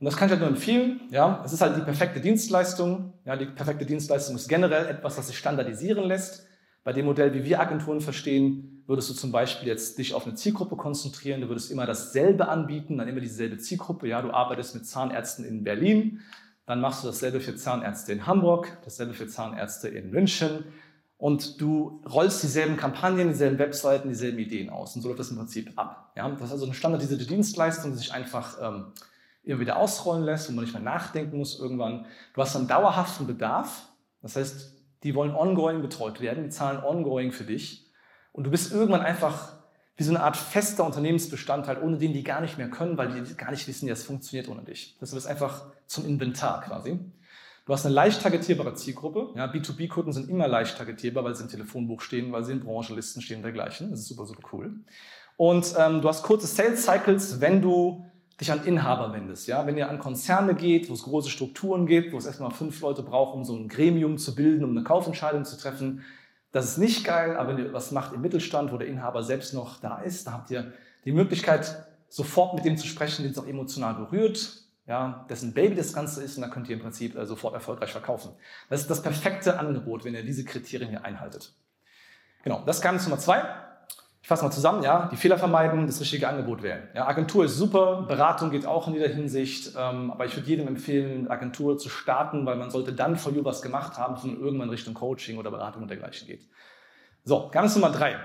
Und 0.00 0.06
das 0.06 0.16
kann 0.16 0.26
ich 0.26 0.32
halt 0.32 0.40
nur 0.40 0.50
empfehlen. 0.50 1.00
Ja, 1.10 1.40
es 1.44 1.52
ist 1.52 1.60
halt 1.60 1.76
die 1.76 1.82
perfekte 1.82 2.20
Dienstleistung. 2.20 3.14
Ja, 3.24 3.36
die 3.36 3.46
perfekte 3.46 3.86
Dienstleistung 3.86 4.34
ist 4.34 4.48
generell 4.48 4.86
etwas, 4.86 5.16
das 5.16 5.28
sich 5.28 5.38
standardisieren 5.38 6.04
lässt. 6.04 6.46
Bei 6.82 6.92
dem 6.92 7.06
Modell, 7.06 7.32
wie 7.32 7.44
wir 7.44 7.60
Agenturen 7.60 8.00
verstehen, 8.00 8.73
würdest 8.86 9.10
du 9.10 9.14
zum 9.14 9.32
Beispiel 9.32 9.68
jetzt 9.68 9.98
dich 9.98 10.14
auf 10.14 10.26
eine 10.26 10.34
Zielgruppe 10.34 10.76
konzentrieren. 10.76 11.40
Du 11.40 11.48
würdest 11.48 11.70
immer 11.70 11.86
dasselbe 11.86 12.48
anbieten, 12.48 12.98
dann 12.98 13.08
immer 13.08 13.20
dieselbe 13.20 13.58
Zielgruppe. 13.58 14.08
Ja, 14.08 14.22
du 14.22 14.30
arbeitest 14.30 14.74
mit 14.74 14.86
Zahnärzten 14.86 15.44
in 15.44 15.64
Berlin, 15.64 16.20
dann 16.66 16.80
machst 16.80 17.02
du 17.02 17.08
dasselbe 17.08 17.40
für 17.40 17.56
Zahnärzte 17.56 18.12
in 18.12 18.26
Hamburg, 18.26 18.78
dasselbe 18.84 19.14
für 19.14 19.26
Zahnärzte 19.26 19.88
in 19.88 20.10
München 20.10 20.64
und 21.16 21.60
du 21.60 22.02
rollst 22.10 22.42
dieselben 22.42 22.76
Kampagnen, 22.76 23.28
dieselben 23.28 23.58
Webseiten, 23.58 24.08
dieselben 24.08 24.38
Ideen 24.38 24.70
aus. 24.70 24.94
Und 24.96 25.02
so 25.02 25.08
läuft 25.08 25.20
das 25.20 25.30
im 25.30 25.38
Prinzip 25.38 25.72
ab. 25.76 26.12
Ja, 26.16 26.28
das 26.28 26.42
ist 26.42 26.52
also 26.52 26.64
eine 26.64 26.74
standardisierte 26.74 27.26
Dienstleistung, 27.26 27.92
die 27.92 27.98
sich 27.98 28.12
einfach 28.12 28.58
ähm, 28.60 28.92
immer 29.42 29.60
wieder 29.60 29.76
ausrollen 29.76 30.24
lässt, 30.24 30.48
wo 30.48 30.52
man 30.52 30.64
nicht 30.64 30.74
mehr 30.74 30.82
nachdenken 30.82 31.38
muss 31.38 31.58
irgendwann. 31.58 32.06
Du 32.34 32.42
hast 32.42 32.56
einen 32.56 32.68
dauerhaften 32.68 33.26
Bedarf. 33.26 33.88
Das 34.22 34.36
heißt, 34.36 34.74
die 35.02 35.14
wollen 35.14 35.34
ongoing 35.34 35.82
betreut 35.82 36.20
werden, 36.20 36.44
die 36.44 36.50
zahlen 36.50 36.82
ongoing 36.82 37.30
für 37.30 37.44
dich. 37.44 37.83
Und 38.34 38.44
du 38.44 38.50
bist 38.50 38.72
irgendwann 38.72 39.00
einfach 39.00 39.52
wie 39.96 40.02
so 40.02 40.10
eine 40.10 40.24
Art 40.24 40.36
fester 40.36 40.84
Unternehmensbestandteil, 40.84 41.80
ohne 41.80 41.98
den 41.98 42.12
die 42.12 42.24
gar 42.24 42.40
nicht 42.40 42.58
mehr 42.58 42.68
können, 42.68 42.98
weil 42.98 43.08
die 43.08 43.36
gar 43.36 43.52
nicht 43.52 43.68
wissen, 43.68 43.86
wie 43.86 43.92
es 43.92 44.02
funktioniert 44.02 44.48
ohne 44.48 44.62
dich. 44.62 44.96
Das 44.98 45.12
ist 45.12 45.26
einfach 45.26 45.66
zum 45.86 46.04
Inventar 46.04 46.62
quasi. 46.62 46.98
Du 47.64 47.72
hast 47.72 47.86
eine 47.86 47.94
leicht 47.94 48.20
targetierbare 48.22 48.74
Zielgruppe. 48.74 49.30
Ja, 49.36 49.46
B2B-Kunden 49.46 50.12
sind 50.12 50.28
immer 50.28 50.48
leicht 50.48 50.76
targetierbar, 50.76 51.22
weil 51.22 51.36
sie 51.36 51.44
im 51.44 51.48
Telefonbuch 51.48 52.00
stehen, 52.00 52.32
weil 52.32 52.42
sie 52.42 52.52
in 52.52 52.60
Branchenlisten 52.60 53.22
stehen 53.22 53.36
und 53.36 53.44
dergleichen. 53.44 53.90
Das 53.90 54.00
ist 54.00 54.08
super, 54.08 54.26
super 54.26 54.48
cool. 54.52 54.80
Und 55.36 55.72
ähm, 55.78 56.02
du 56.02 56.08
hast 56.08 56.24
kurze 56.24 56.48
Sales 56.48 56.84
Cycles, 56.84 57.40
wenn 57.40 57.62
du 57.62 58.04
dich 58.40 58.50
an 58.50 58.64
Inhaber 58.64 59.12
wendest. 59.12 59.46
Ja? 59.46 59.64
Wenn 59.64 59.78
ihr 59.78 59.88
an 59.88 60.00
Konzerne 60.00 60.56
geht, 60.56 60.90
wo 60.90 60.94
es 60.94 61.04
große 61.04 61.30
Strukturen 61.30 61.86
gibt, 61.86 62.12
wo 62.12 62.18
es 62.18 62.26
erstmal 62.26 62.50
fünf 62.50 62.80
Leute 62.80 63.04
braucht, 63.04 63.36
um 63.36 63.44
so 63.44 63.54
ein 63.54 63.68
Gremium 63.68 64.18
zu 64.18 64.34
bilden, 64.34 64.64
um 64.64 64.70
eine 64.72 64.82
Kaufentscheidung 64.82 65.44
zu 65.44 65.56
treffen, 65.56 66.02
das 66.54 66.66
ist 66.66 66.78
nicht 66.78 67.04
geil, 67.04 67.36
aber 67.36 67.48
wenn 67.56 67.64
ihr 67.64 67.72
was 67.72 67.90
macht 67.90 68.12
im 68.12 68.20
Mittelstand, 68.20 68.70
wo 68.70 68.76
der 68.76 68.86
Inhaber 68.86 69.24
selbst 69.24 69.54
noch 69.54 69.80
da 69.80 69.98
ist, 69.98 70.28
da 70.28 70.32
habt 70.34 70.52
ihr 70.52 70.72
die 71.04 71.10
Möglichkeit, 71.10 71.84
sofort 72.08 72.54
mit 72.54 72.64
dem 72.64 72.76
zu 72.76 72.86
sprechen, 72.86 73.24
den 73.24 73.32
es 73.32 73.38
auch 73.38 73.48
emotional 73.48 73.94
berührt, 73.94 74.62
ja, 74.86 75.26
dessen 75.28 75.52
Baby 75.52 75.74
das 75.74 75.92
Ganze 75.92 76.22
ist, 76.22 76.36
und 76.36 76.42
dann 76.42 76.52
könnt 76.52 76.68
ihr 76.68 76.76
im 76.76 76.82
Prinzip 76.82 77.16
äh, 77.16 77.26
sofort 77.26 77.54
erfolgreich 77.54 77.90
verkaufen. 77.90 78.30
Das 78.70 78.82
ist 78.82 78.88
das 78.88 79.02
perfekte 79.02 79.58
Angebot, 79.58 80.04
wenn 80.04 80.14
ihr 80.14 80.22
diese 80.22 80.44
Kriterien 80.44 80.90
hier 80.90 81.04
einhaltet. 81.04 81.52
Genau, 82.44 82.62
das 82.64 82.76
ist 82.76 82.82
Geheimnis 82.82 83.04
Nummer 83.04 83.18
zwei. 83.18 83.42
Ich 84.24 84.28
fasse 84.28 84.42
mal 84.42 84.50
zusammen, 84.50 84.82
ja, 84.82 85.10
die 85.12 85.16
Fehler 85.16 85.36
vermeiden, 85.36 85.86
das 85.86 86.00
richtige 86.00 86.26
Angebot 86.26 86.62
wählen. 86.62 86.88
Ja, 86.94 87.06
Agentur 87.06 87.44
ist 87.44 87.58
super, 87.58 88.06
Beratung 88.08 88.50
geht 88.50 88.64
auch 88.64 88.88
in 88.88 88.94
jeder 88.94 89.08
Hinsicht, 89.08 89.72
ähm, 89.76 90.10
aber 90.10 90.24
ich 90.24 90.34
würde 90.34 90.48
jedem 90.48 90.66
empfehlen, 90.66 91.30
Agentur 91.30 91.76
zu 91.76 91.90
starten, 91.90 92.46
weil 92.46 92.56
man 92.56 92.70
sollte 92.70 92.94
dann 92.94 93.16
for 93.16 93.34
you 93.34 93.44
was 93.44 93.60
gemacht 93.60 93.98
haben, 93.98 94.16
von 94.16 94.40
irgendwann 94.40 94.70
Richtung 94.70 94.94
Coaching 94.94 95.36
oder 95.36 95.50
Beratung 95.50 95.82
und 95.82 95.88
dergleichen 95.88 96.26
geht. 96.26 96.40
So, 97.24 97.50
ganz 97.52 97.74
Nummer 97.74 97.90
drei. 97.90 98.16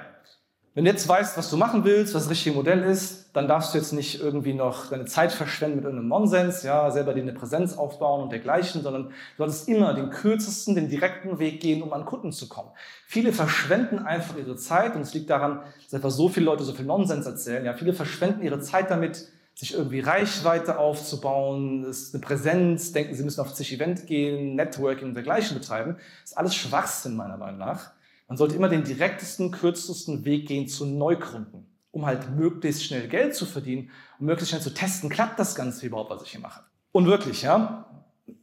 Wenn 0.76 0.86
du 0.86 0.92
jetzt 0.92 1.08
weißt, 1.08 1.36
was 1.36 1.50
du 1.50 1.58
machen 1.58 1.84
willst, 1.84 2.14
was 2.14 2.24
das 2.24 2.32
richtige 2.32 2.56
Modell 2.56 2.84
ist, 2.84 3.32
dann 3.34 3.48
darfst 3.48 3.74
du 3.74 3.80
jetzt 3.80 3.92
nicht 3.92 4.22
irgendwie 4.22 4.54
noch 4.54 4.88
deine 4.88 5.06
Zeit 5.06 5.32
verschwenden 5.32 5.78
mit 5.78 5.86
irgendeinem 5.86 6.10
Nonsens, 6.10 6.62
ja, 6.62 6.92
selber 6.92 7.14
dir 7.16 7.24
eine 7.24 7.34
Präsenz 7.34 7.76
aufbauen 7.76 8.22
und 8.22 8.32
dergleichen, 8.32 8.84
sondern 8.84 9.06
du 9.06 9.14
solltest 9.38 9.68
immer 9.68 9.96
den 9.96 10.12
kürzesten, 10.12 10.76
den 10.76 10.88
direkten 10.88 11.40
Weg 11.40 11.60
gehen, 11.60 11.82
um 11.82 11.92
an 11.92 12.06
Kunden 12.06 12.32
zu 12.32 12.48
kommen. 12.48 12.70
Viele 13.08 13.34
verschwenden 13.34 14.00
einfach 14.00 14.38
ihre 14.38 14.56
Zeit 14.58 14.96
und 14.96 15.02
es 15.02 15.14
liegt 15.14 15.32
daran, 15.32 15.62
dass 15.86 15.96
einfach 15.96 16.12
so 16.12 16.30
viele 16.30 16.46
Leute 16.46 16.64
so 16.64 16.74
viel 16.74 16.86
Nonsens 16.86 17.26
erzählen. 17.26 17.66
Ja, 17.66 17.74
viele 17.74 17.94
verschwenden 17.94 18.44
ihre 18.44 18.60
Zeit 18.60 18.92
damit, 18.92 19.28
sich 19.56 19.74
irgendwie 19.74 20.00
Reichweite 20.00 20.78
aufzubauen, 20.78 21.84
ist 21.84 22.14
eine 22.14 22.22
Präsenz, 22.22 22.94
denken, 22.94 23.14
sie 23.16 23.24
müssen 23.24 23.42
auf 23.42 23.54
zig 23.54 23.74
Event 23.74 24.08
gehen, 24.08 24.56
Networking 24.56 25.10
und 25.10 25.16
dergleichen 25.16 25.58
betreiben. 25.58 25.98
Das 26.22 26.32
ist 26.32 26.38
alles 26.38 26.56
Schwachsinn 26.56 27.18
meiner 27.18 27.36
Meinung 27.36 27.58
nach. 27.58 27.92
Man 28.30 28.38
sollte 28.38 28.56
immer 28.56 28.70
den 28.70 28.84
direktesten, 28.84 29.50
kürzesten 29.50 30.24
Weg 30.24 30.48
gehen 30.48 30.68
zu 30.68 30.86
Neugründen, 30.86 31.66
um 31.90 32.06
halt 32.06 32.30
möglichst 32.38 32.86
schnell 32.86 33.08
Geld 33.08 33.34
zu 33.36 33.48
verdienen 33.48 33.90
und 34.20 34.28
möglichst 34.28 34.52
schnell 34.52 34.62
zu 34.62 34.74
testen, 34.74 35.10
klappt 35.10 35.40
das 35.40 35.56
Ganze 35.56 35.88
überhaupt, 35.88 36.12
was 36.12 36.22
ich 36.22 36.32
hier 36.32 36.40
mache. 36.40 36.62
Und 36.92 37.08
wirklich, 37.08 37.42
ja, 37.42 37.86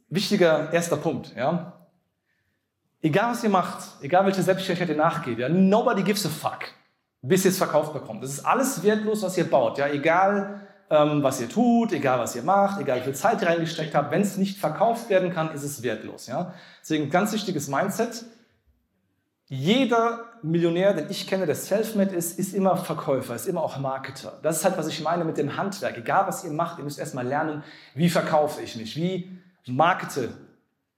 wichtiger 0.09 0.73
erster 0.73 0.97
Punkt, 0.97 1.33
ja. 1.37 1.87
Egal 3.01 3.31
was 3.31 3.43
ihr 3.45 3.49
macht, 3.49 3.81
egal 4.01 4.25
welche 4.25 4.43
Selbstständigkeit 4.43 4.89
ihr 4.89 5.01
nachgeht, 5.01 5.39
ja, 5.39 5.47
nobody 5.47 6.03
gives 6.03 6.25
a 6.25 6.29
fuck, 6.29 6.65
bis 7.21 7.45
ihr 7.45 7.51
es 7.51 7.57
verkauft 7.57 7.93
bekommt. 7.93 8.21
Das 8.21 8.31
ist 8.31 8.45
alles 8.45 8.83
wertlos, 8.83 9.21
was 9.23 9.37
ihr 9.37 9.49
baut, 9.49 9.77
ja, 9.77 9.87
egal 9.87 10.67
ähm, 10.89 11.23
was 11.23 11.39
ihr 11.39 11.47
tut, 11.47 11.93
egal 11.93 12.19
was 12.19 12.35
ihr 12.35 12.43
macht, 12.43 12.81
egal 12.81 12.99
wie 12.99 13.03
viel 13.03 13.15
Zeit 13.15 13.41
ihr 13.41 13.47
reingesteckt 13.47 13.95
habt, 13.95 14.11
wenn 14.11 14.21
es 14.21 14.35
nicht 14.35 14.57
verkauft 14.57 15.09
werden 15.09 15.31
kann, 15.31 15.53
ist 15.53 15.63
es 15.63 15.81
wertlos, 15.81 16.27
ja. 16.27 16.53
Deswegen 16.81 17.09
ganz 17.09 17.31
wichtiges 17.31 17.69
Mindset, 17.69 18.25
jeder 19.49 20.25
Millionär, 20.43 20.93
den 20.93 21.09
ich 21.09 21.25
kenne, 21.25 21.45
der 21.45 21.55
Selfmade 21.55 22.13
ist, 22.13 22.37
ist 22.37 22.53
immer 22.53 22.75
Verkäufer, 22.75 23.33
ist 23.33 23.47
immer 23.47 23.63
auch 23.63 23.77
Marketer. 23.79 24.39
Das 24.43 24.57
ist 24.57 24.65
halt, 24.65 24.77
was 24.77 24.87
ich 24.87 25.01
meine 25.01 25.23
mit 25.23 25.37
dem 25.37 25.55
Handwerk. 25.55 25.97
Egal, 25.97 26.27
was 26.27 26.43
ihr 26.43 26.51
macht, 26.51 26.79
ihr 26.79 26.83
müsst 26.83 26.99
erstmal 26.99 27.25
lernen, 27.25 27.63
wie 27.95 28.09
verkaufe 28.09 28.61
ich 28.61 28.75
mich, 28.75 28.97
wie 28.97 29.31
markete 29.65 30.29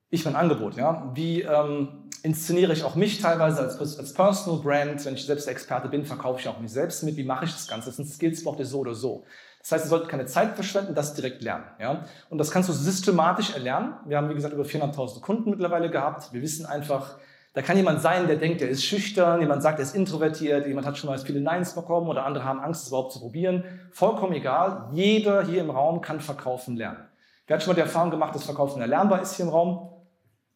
ich 0.09 0.25
mein 0.25 0.35
Angebot, 0.35 0.75
ja? 0.75 1.11
wie 1.13 1.43
ähm, 1.43 2.09
inszeniere 2.23 2.73
ich 2.73 2.83
auch 2.83 2.95
mich 2.95 3.21
teilweise 3.21 3.61
als, 3.61 3.99
als 3.99 4.13
Personal 4.13 4.59
Brand. 4.61 5.05
Wenn 5.05 5.13
ich 5.13 5.27
selbst 5.27 5.47
Experte 5.47 5.87
bin, 5.87 6.03
verkaufe 6.03 6.39
ich 6.39 6.47
auch 6.47 6.59
mich 6.59 6.71
selbst 6.71 7.03
mit. 7.03 7.17
Wie 7.17 7.23
mache 7.23 7.45
ich 7.45 7.53
das 7.53 7.67
Ganze? 7.67 7.89
Das 7.89 7.97
sind 7.97 8.09
Skills, 8.09 8.43
braucht 8.43 8.57
ihr 8.57 8.65
so 8.65 8.79
oder 8.79 8.95
so. 8.95 9.25
Das 9.61 9.73
heißt, 9.73 9.85
ihr 9.85 9.89
solltet 9.89 10.09
keine 10.09 10.25
Zeit 10.25 10.55
verschwenden, 10.55 10.95
das 10.95 11.13
direkt 11.13 11.43
lernen. 11.43 11.65
Ja? 11.79 12.05
Und 12.29 12.39
das 12.39 12.49
kannst 12.49 12.67
du 12.69 12.73
systematisch 12.73 13.53
erlernen. 13.53 13.93
Wir 14.05 14.17
haben, 14.17 14.29
wie 14.29 14.33
gesagt, 14.33 14.55
über 14.55 14.63
400.000 14.63 15.21
Kunden 15.21 15.51
mittlerweile 15.51 15.91
gehabt. 15.91 16.33
Wir 16.33 16.41
wissen 16.41 16.65
einfach, 16.65 17.19
da 17.53 17.61
kann 17.63 17.77
jemand 17.77 18.01
sein, 18.01 18.27
der 18.27 18.35
denkt, 18.35 18.61
der 18.61 18.69
ist 18.69 18.83
schüchtern, 18.83 19.41
jemand 19.41 19.63
sagt, 19.63 19.79
er 19.79 19.83
ist 19.83 19.95
introvertiert, 19.95 20.67
jemand 20.67 20.85
hat 20.85 20.97
schon 20.97 21.09
mal 21.09 21.17
viele 21.17 21.41
Neins 21.41 21.73
bekommen 21.73 22.07
oder 22.07 22.25
andere 22.25 22.43
haben 22.45 22.59
Angst, 22.59 22.83
es 22.83 22.87
überhaupt 22.89 23.11
zu 23.11 23.19
probieren. 23.19 23.63
Vollkommen 23.91 24.33
egal. 24.33 24.89
Jeder 24.93 25.43
hier 25.43 25.61
im 25.61 25.71
Raum 25.71 26.01
kann 26.01 26.19
verkaufen 26.19 26.75
lernen. 26.75 26.99
Wer 27.47 27.55
hat 27.55 27.63
schon 27.63 27.71
mal 27.71 27.75
die 27.75 27.81
Erfahrung 27.81 28.11
gemacht, 28.11 28.35
dass 28.35 28.43
Verkaufen 28.43 28.81
erlernbar 28.81 29.21
ist 29.21 29.35
hier 29.35 29.45
im 29.45 29.51
Raum? 29.51 29.89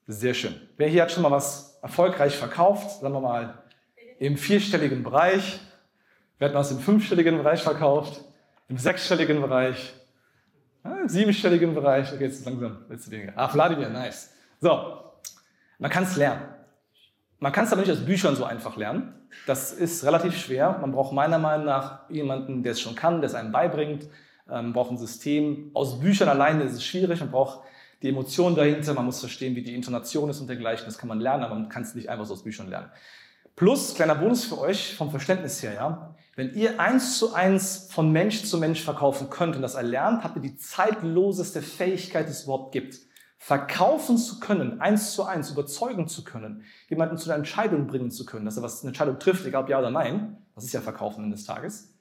Sehr 0.06 0.36
schön. 0.36 0.54
Wer 0.78 0.88
hier 0.88 1.02
hat 1.02 1.12
schon 1.12 1.24
mal 1.24 1.32
was 1.32 1.80
erfolgreich 1.82 2.38
verkauft? 2.38 3.02
Sagen 3.02 3.14
wir 3.14 3.22
mal 3.22 3.64
im 4.20 4.38
vierstelligen 4.38 5.02
Bereich. 5.02 5.60
Wer 6.38 6.50
hat 6.50 6.56
was 6.56 6.72
im 6.72 6.80
fünfstelligen 6.80 7.38
Bereich 7.38 7.64
verkauft? 7.64 8.24
Im 8.68 8.78
sechsstelligen 8.78 9.42
Bereich? 9.42 9.94
Im 10.84 11.10
siebenstelligen 11.10 11.74
Bereich? 11.74 12.14
Okay, 12.14 12.26
jetzt 12.26 12.46
langsam, 12.46 12.86
jetzt 12.90 13.10
weniger. 13.10 13.34
Ah, 13.36 13.48
Vladimir, 13.48 13.90
nice. 13.90 14.30
So, 14.62 15.00
man 15.80 15.90
kann 15.90 16.04
es 16.04 16.16
lernen. 16.16 16.44
Man 17.44 17.52
kann 17.52 17.66
es 17.66 17.74
aber 17.74 17.82
nicht 17.82 17.92
aus 17.92 18.06
Büchern 18.06 18.38
so 18.38 18.46
einfach 18.46 18.78
lernen. 18.78 19.16
Das 19.48 19.74
ist 19.74 20.06
relativ 20.06 20.38
schwer. 20.38 20.78
Man 20.80 20.94
braucht 20.94 21.12
meiner 21.12 21.40
Meinung 21.40 21.66
nach 21.66 22.10
jemanden, 22.10 22.64
der 22.64 22.72
es 22.72 22.80
schon 22.80 22.96
kann, 22.96 23.20
der 23.20 23.30
es 23.30 23.36
einem 23.36 23.52
beibringt. 23.52 24.08
Man 24.48 24.72
braucht 24.72 24.92
ein 24.92 24.98
System. 24.98 25.70
Aus 25.74 26.00
Büchern 26.00 26.30
alleine 26.30 26.64
ist 26.64 26.72
es 26.72 26.86
schwierig. 26.86 27.20
Man 27.20 27.32
braucht 27.32 27.60
die 28.02 28.08
Emotionen 28.08 28.56
dahinter. 28.56 28.94
Man 28.94 29.04
muss 29.04 29.20
verstehen, 29.20 29.58
wie 29.58 29.62
die 29.62 29.76
Intonation 29.76 30.30
ist 30.30 30.40
und 30.40 30.48
dergleichen. 30.48 30.86
Das 30.86 30.98
kann 30.98 31.10
man 31.10 31.20
lernen, 31.20 31.44
aber 31.44 31.56
man 31.56 31.68
kann 31.68 31.82
es 31.82 31.94
nicht 31.96 32.08
einfach 32.08 32.24
so 32.24 32.34
aus 32.34 32.44
Büchern 32.44 32.70
lernen. 32.70 32.90
Plus, 33.58 33.94
kleiner 33.94 34.16
Bonus 34.16 34.46
für 34.46 34.60
euch 34.60 34.96
vom 34.96 35.12
Verständnis 35.12 35.62
her, 35.62 35.74
ja. 35.74 36.16
Wenn 36.38 36.54
ihr 36.54 36.80
eins 36.80 37.20
zu 37.20 37.34
eins 37.34 37.90
von 37.92 38.10
Mensch 38.14 38.46
zu 38.46 38.58
Mensch 38.58 38.82
verkaufen 38.82 39.30
könnt 39.30 39.58
und 39.58 39.64
das 39.64 39.76
erlernt, 39.76 40.24
habt 40.24 40.38
ihr 40.38 40.42
die 40.42 40.56
zeitloseste 40.56 41.62
Fähigkeit, 41.62 42.28
die 42.28 42.32
es 42.32 42.46
überhaupt 42.46 42.72
gibt. 42.72 43.00
Verkaufen 43.44 44.18
zu 44.18 44.40
können, 44.40 44.80
eins 44.80 45.12
zu 45.12 45.26
eins 45.26 45.52
überzeugen 45.52 46.08
zu 46.08 46.24
können, 46.24 46.64
jemanden 46.88 47.18
zu 47.18 47.30
einer 47.30 47.40
Entscheidung 47.40 47.88
bringen 47.88 48.10
zu 48.10 48.26
können, 48.26 48.46
dass 48.46 48.56
er 48.56 48.64
was 48.64 48.82
eine 48.82 48.92
Entscheidung 48.92 49.20
trifft, 49.20 49.46
egal 49.46 49.64
ob 49.64 49.70
ja 49.70 49.80
oder 49.80 49.92
nein, 49.92 50.38
das 50.56 50.64
ist 50.64 50.72
ja 50.72 50.80
Verkaufen 50.80 51.30
des 51.30 51.44
Tages, 51.44 51.94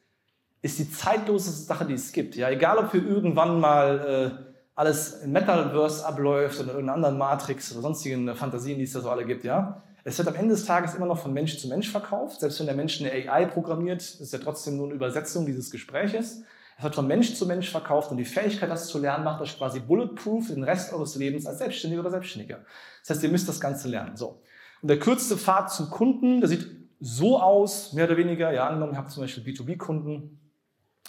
ist 0.61 0.79
die 0.79 0.89
zeitloseste 0.89 1.63
Sache, 1.63 1.85
die 1.85 1.95
es 1.95 2.13
gibt. 2.13 2.37
Ja, 2.37 2.49
egal 2.49 2.79
ob 2.79 2.95
wir 2.95 3.05
irgendwann 3.05 3.59
mal 3.59 4.39
äh, 4.39 4.53
alles 4.77 5.15
im 5.23 5.33
Metaverse 5.33 6.07
abläuft 6.07 6.61
oder 6.61 6.63
in 6.63 6.75
irgendeiner 6.77 6.95
anderen 6.95 7.19
Matrix 7.19 7.73
oder 7.73 7.83
sonstigen 7.83 8.33
Fantasien, 8.37 8.79
die 8.79 8.85
es 8.85 8.93
da 8.93 9.01
so 9.01 9.11
alle 9.11 9.25
gibt, 9.25 9.43
ja. 9.43 9.83
Es 10.05 10.19
wird 10.19 10.29
am 10.29 10.37
Ende 10.37 10.55
des 10.55 10.65
Tages 10.65 10.95
immer 10.95 11.07
noch 11.07 11.19
von 11.19 11.33
Mensch 11.33 11.59
zu 11.59 11.67
Mensch 11.67 11.91
verkauft. 11.91 12.39
Selbst 12.39 12.61
wenn 12.61 12.67
der 12.67 12.77
Mensch 12.77 13.01
eine 13.01 13.11
AI 13.11 13.47
programmiert, 13.47 14.01
ist 14.01 14.33
ja 14.33 14.39
trotzdem 14.39 14.77
nur 14.77 14.87
eine 14.87 14.95
Übersetzung 14.95 15.45
dieses 15.45 15.73
Gespräches. 15.73 16.45
Es 16.79 16.85
wird 16.85 16.95
von 16.95 17.07
Mensch 17.07 17.35
zu 17.35 17.47
Mensch 17.47 17.71
verkauft 17.71 18.11
und 18.11 18.17
die 18.17 18.25
Fähigkeit, 18.25 18.71
das 18.71 18.89
zu 18.89 18.99
lernen, 18.99 19.25
macht 19.25 19.41
euch 19.41 19.57
quasi 19.57 19.81
bulletproof 19.81 20.49
den 20.49 20.65
Rest 20.65 20.93
eures 20.93 21.15
Lebens 21.17 21.47
als 21.47 21.59
Selbstständiger 21.59 22.01
oder 22.01 22.11
Selbstständiger. 22.11 22.65
Das 23.01 23.11
heißt, 23.11 23.23
ihr 23.23 23.31
müsst 23.31 23.49
das 23.49 23.61
Ganze 23.61 23.89
lernen. 23.89 24.17
So. 24.17 24.43
Und 24.81 24.89
der 24.89 24.99
kürzeste 24.99 25.37
Pfad 25.37 25.73
zum 25.73 25.91
Kunden, 25.91 26.41
der 26.41 26.49
sieht 26.49 26.67
so 27.01 27.41
aus, 27.41 27.93
mehr 27.93 28.07
oder 28.07 28.17
weniger. 28.17 28.53
Ja, 28.53 28.69
angenommen, 28.69 28.93
ihr 28.93 28.99
habt 28.99 29.11
zum 29.11 29.23
Beispiel 29.23 29.45
B2B-Kunden. 29.45 30.41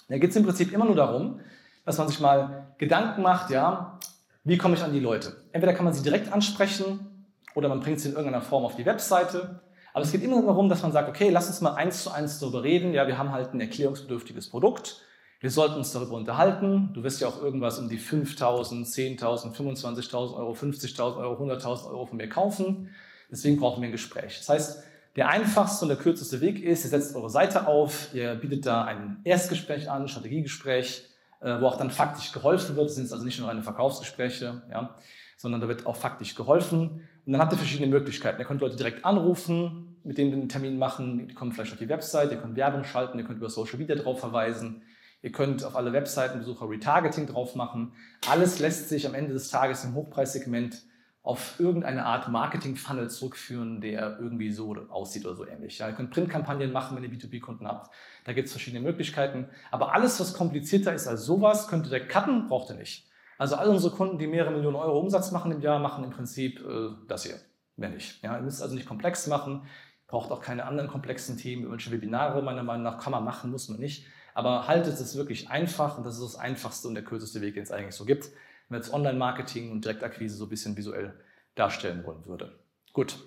Da 0.10 0.18
geht 0.18 0.32
es 0.32 0.36
im 0.36 0.44
Prinzip 0.44 0.74
immer 0.74 0.86
nur 0.86 0.96
darum, 0.96 1.40
dass 1.86 1.98
man 1.98 2.08
sich 2.08 2.20
mal 2.20 2.74
Gedanken 2.78 3.22
macht, 3.22 3.50
ja, 3.50 4.00
wie 4.44 4.58
komme 4.58 4.76
ich 4.76 4.84
an 4.84 4.94
die 4.94 5.00
Leute? 5.00 5.38
Entweder 5.54 5.74
kann 5.74 5.86
man 5.86 5.94
sie 5.94 6.04
direkt 6.04 6.32
ansprechen 6.32 7.28
oder 7.56 7.70
man 7.70 7.80
bringt 7.80 8.00
sie 8.00 8.10
in 8.10 8.16
irgendeiner 8.16 8.42
Form 8.42 8.66
auf 8.66 8.76
die 8.76 8.86
Webseite. 8.86 9.62
Aber 9.94 10.04
es 10.04 10.12
geht 10.12 10.24
immer 10.24 10.42
darum, 10.42 10.70
dass 10.70 10.82
man 10.82 10.92
sagt, 10.92 11.08
okay, 11.08 11.30
lass 11.30 11.48
uns 11.48 11.62
mal 11.62 11.76
eins 11.76 12.04
zu 12.04 12.12
eins 12.12 12.40
darüber 12.40 12.64
reden. 12.64 12.94
Ja, 12.94 13.08
wir 13.08 13.18
haben 13.18 13.32
halt 13.32 13.54
ein 13.54 13.62
erklärungsbedürftiges 13.62 14.50
Produkt. 14.50 15.02
Wir 15.44 15.52
sollten 15.52 15.76
uns 15.76 15.92
darüber 15.92 16.14
unterhalten. 16.14 16.92
Du 16.94 17.04
wirst 17.04 17.20
ja 17.20 17.28
auch 17.28 17.44
irgendwas 17.44 17.78
um 17.78 17.90
die 17.90 18.00
5.000, 18.00 18.86
10.000, 18.86 19.54
25.000 19.54 20.38
Euro, 20.38 20.54
50.000 20.54 21.18
Euro, 21.18 21.44
100.000 21.44 21.90
Euro 21.90 22.06
von 22.06 22.16
mir 22.16 22.30
kaufen. 22.30 22.92
Deswegen 23.30 23.60
brauchen 23.60 23.82
wir 23.82 23.90
ein 23.90 23.92
Gespräch. 23.92 24.38
Das 24.38 24.48
heißt, 24.48 24.84
der 25.18 25.28
einfachste 25.28 25.84
und 25.84 25.90
der 25.90 25.98
kürzeste 25.98 26.40
Weg 26.40 26.64
ist, 26.64 26.86
ihr 26.86 26.92
setzt 26.92 27.14
eure 27.14 27.30
Seite 27.30 27.68
auf, 27.68 28.08
ihr 28.14 28.36
bietet 28.36 28.66
da 28.66 28.86
ein 28.86 29.20
Erstgespräch 29.26 29.92
an, 29.92 30.08
Strategiegespräch, 30.08 31.10
äh, 31.42 31.60
wo 31.60 31.66
auch 31.66 31.76
dann 31.76 31.92
faktisch 31.92 32.32
geholfen 32.32 32.78
wird. 32.78 32.86
Das 32.86 32.96
sind 32.96 33.12
also 33.12 33.26
nicht 33.26 33.38
nur 33.38 33.50
reine 33.50 33.64
Verkaufsgespräche, 33.64 34.62
ja, 34.72 34.96
sondern 35.36 35.60
da 35.60 35.68
wird 35.68 35.86
auch 35.86 35.98
faktisch 35.98 36.36
geholfen. 36.36 37.02
Und 37.26 37.34
dann 37.34 37.42
habt 37.42 37.52
ihr 37.52 37.58
verschiedene 37.58 37.88
Möglichkeiten. 37.88 38.40
Ihr 38.40 38.46
könnt 38.46 38.62
Leute 38.62 38.78
direkt 38.78 39.04
anrufen, 39.04 39.98
mit 40.06 40.18
denen 40.18 40.32
wir 40.32 40.38
einen 40.38 40.48
Termin 40.48 40.78
machen. 40.78 41.28
Die 41.28 41.34
kommen 41.34 41.52
vielleicht 41.52 41.74
auf 41.74 41.80
die 41.80 41.90
Website, 41.90 42.32
ihr 42.32 42.38
könnt 42.38 42.56
Werbung 42.56 42.86
schalten, 42.86 43.20
ihr 43.20 43.26
könnt 43.26 43.40
über 43.40 43.50
Social 43.50 43.78
Media 43.78 43.98
drauf 43.98 44.22
verweisen. 44.22 44.84
Ihr 45.24 45.32
könnt 45.32 45.64
auf 45.64 45.78
alle 45.78 45.94
Webseitenbesucher 45.94 46.70
Retargeting 46.70 47.28
drauf 47.28 47.56
machen. 47.56 47.94
Alles 48.30 48.60
lässt 48.60 48.90
sich 48.90 49.08
am 49.08 49.16
Ende 49.16 49.34
des 49.34 49.50
Tages 49.50 49.86
im 49.86 49.96
Hochpreissegment 49.96 50.84
auf 51.24 51.58
irgendeine 51.62 52.06
Art 52.06 52.28
Marketing-Funnel 52.28 53.10
zurückführen, 53.10 53.80
der 53.80 54.20
irgendwie 54.20 54.52
so 54.52 54.76
aussieht 54.90 55.26
oder 55.26 55.36
so 55.36 55.48
ähnlich. 55.48 55.80
Ja, 55.80 55.88
ihr 55.88 55.96
könnt 55.96 56.12
Printkampagnen 56.12 56.74
machen, 56.74 56.98
wenn 56.98 57.04
ihr 57.06 57.10
B2B-Kunden 57.10 57.66
habt. 57.66 57.90
Da 58.26 58.34
gibt 58.34 58.48
es 58.48 58.52
verschiedene 58.52 58.84
Möglichkeiten. 58.84 59.48
Aber 59.72 59.94
alles, 59.94 60.20
was 60.20 60.34
komplizierter 60.34 60.94
ist 60.94 61.08
als 61.08 61.24
sowas, 61.24 61.70
könnt 61.70 61.90
ihr 61.90 62.06
cutten, 62.06 62.50
braucht 62.50 62.70
ihr 62.72 62.76
nicht. 62.76 63.08
Also 63.38 63.56
all 63.56 63.70
unsere 63.70 63.96
Kunden, 63.96 64.18
die 64.18 64.28
mehrere 64.28 64.52
Millionen 64.52 64.76
Euro 64.76 65.00
Umsatz 65.00 65.32
machen 65.32 65.54
im 65.54 65.62
Jahr, 65.62 65.80
machen 65.80 66.04
im 66.04 66.10
Prinzip 66.10 66.60
äh, 66.60 66.90
das 67.08 67.24
hier. 67.24 67.36
Mehr 67.78 67.90
nicht. 67.90 68.22
Ja, 68.22 68.36
ihr 68.36 68.44
müsst 68.44 68.62
also 68.62 68.76
nicht 68.76 68.88
komplex 68.88 69.28
machen, 69.28 69.66
braucht 70.08 70.32
auch 70.32 70.42
keine 70.42 70.66
anderen 70.66 70.90
komplexen 70.90 71.38
Themen. 71.38 71.64
Irgendwelche 71.64 71.92
Webinare, 71.92 72.42
meiner 72.42 72.64
Meinung 72.64 72.84
nach, 72.84 73.00
kann 73.00 73.12
man 73.12 73.24
machen, 73.24 73.52
muss 73.52 73.70
man 73.70 73.80
nicht. 73.80 74.06
Aber 74.34 74.68
haltet 74.68 74.94
es 75.00 75.16
wirklich 75.16 75.50
einfach 75.50 75.98
und 75.98 76.06
das 76.06 76.16
ist 76.16 76.24
das 76.24 76.36
einfachste 76.36 76.88
und 76.88 76.96
der 76.96 77.04
kürzeste 77.04 77.42
Weg, 77.42 77.56
den 77.56 77.64
es 77.64 77.72
eigentlich 77.72 77.96
so 77.96 78.06
gibt, 78.06 78.26
wenn 78.26 78.78
man 78.78 78.82
jetzt 78.82 78.94
Online-Marketing 78.94 79.72
und 79.72 79.86
Direktakquise 79.86 80.36
so 80.36 80.46
ein 80.46 80.50
bisschen 80.50 80.76
visuell 80.76 81.14
darstellen 81.56 82.04
wollen 82.06 82.26
würde. 82.26 82.60
Gut. 82.94 83.18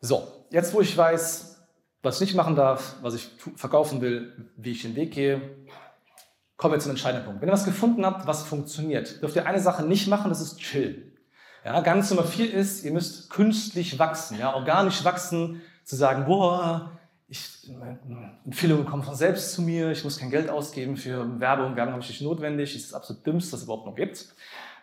So, 0.00 0.46
jetzt 0.50 0.72
wo 0.74 0.80
ich 0.80 0.96
weiß, 0.96 1.56
was 2.02 2.20
ich 2.20 2.28
nicht 2.28 2.36
machen 2.36 2.54
darf, 2.54 2.96
was 3.02 3.14
ich 3.14 3.28
verkaufen 3.56 4.00
will, 4.00 4.50
wie 4.56 4.72
ich 4.72 4.82
den 4.82 4.94
Weg 4.94 5.12
gehe, 5.12 5.40
kommen 6.56 6.74
wir 6.74 6.78
zum 6.78 6.90
entscheidenden 6.90 7.26
Punkt. 7.26 7.40
Wenn 7.40 7.48
ihr 7.48 7.52
was 7.52 7.64
gefunden 7.64 8.06
habt, 8.06 8.26
was 8.26 8.44
funktioniert, 8.44 9.20
dürft 9.22 9.36
ihr 9.36 9.46
eine 9.46 9.60
Sache 9.60 9.84
nicht 9.84 10.06
machen, 10.08 10.28
das 10.28 10.40
ist 10.40 10.58
chill. 10.58 11.12
Ja, 11.64 11.80
ganz 11.80 12.10
Nummer 12.10 12.24
vier 12.24 12.52
ist, 12.52 12.84
ihr 12.84 12.92
müsst 12.92 13.28
künstlich 13.28 13.98
wachsen, 13.98 14.38
ja, 14.38 14.54
organisch 14.54 15.04
wachsen, 15.04 15.62
zu 15.84 15.96
sagen, 15.96 16.26
boah, 16.26 16.92
ich, 17.28 17.68
Empfehlungen 18.44 18.86
kommen 18.86 19.02
von 19.02 19.16
selbst 19.16 19.52
zu 19.52 19.62
mir, 19.62 19.90
ich 19.90 20.04
muss 20.04 20.18
kein 20.18 20.30
Geld 20.30 20.48
ausgeben 20.48 20.96
für 20.96 21.40
Werbung, 21.40 21.74
Werbung 21.74 21.94
habe 21.94 22.02
ich 22.02 22.08
nicht 22.08 22.22
notwendig, 22.22 22.72
das 22.72 22.82
ist 22.82 22.92
das 22.92 23.00
absolut 23.00 23.26
dümmste, 23.26 23.52
was 23.52 23.60
es 23.60 23.64
überhaupt 23.64 23.86
noch 23.86 23.96
gibt. 23.96 24.28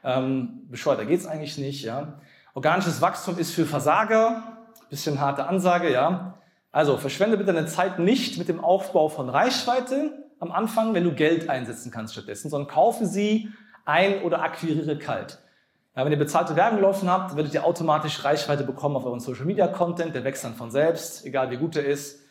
Ähm, 0.03 0.67
bescheuerter 0.69 1.05
geht's 1.05 1.25
eigentlich 1.25 1.57
nicht, 1.57 1.83
ja. 1.83 2.19
Organisches 2.53 3.01
Wachstum 3.01 3.37
ist 3.37 3.53
für 3.53 3.65
Versager, 3.65 4.65
bisschen 4.89 5.21
harte 5.21 5.47
Ansage, 5.47 5.91
ja. 5.91 6.37
Also 6.71 6.97
verschwende 6.97 7.37
bitte 7.37 7.53
deine 7.53 7.67
Zeit 7.67 7.99
nicht 7.99 8.37
mit 8.37 8.49
dem 8.49 8.63
Aufbau 8.63 9.07
von 9.07 9.29
Reichweite 9.29 10.23
am 10.39 10.51
Anfang, 10.51 10.93
wenn 10.93 11.03
du 11.03 11.13
Geld 11.13 11.49
einsetzen 11.49 11.91
kannst 11.91 12.13
stattdessen, 12.13 12.49
sondern 12.49 12.69
kaufe 12.69 13.05
sie 13.05 13.49
ein 13.85 14.21
oder 14.23 14.41
akquiriere 14.41 14.97
kalt. 14.97 15.39
Ja, 15.95 16.03
wenn 16.03 16.11
ihr 16.11 16.17
bezahlte 16.17 16.55
Werbung 16.55 16.81
laufen 16.81 17.09
habt, 17.09 17.35
werdet 17.35 17.53
ihr 17.53 17.63
automatisch 17.63 18.23
Reichweite 18.25 18.63
bekommen 18.63 18.95
auf 18.95 19.05
euren 19.05 19.19
Social 19.19 19.45
Media 19.45 19.67
Content, 19.67 20.15
der 20.15 20.23
wächst 20.23 20.43
dann 20.43 20.55
von 20.55 20.71
selbst, 20.71 21.25
egal 21.25 21.51
wie 21.51 21.57
gut 21.57 21.75
er 21.75 21.85
ist. 21.85 22.22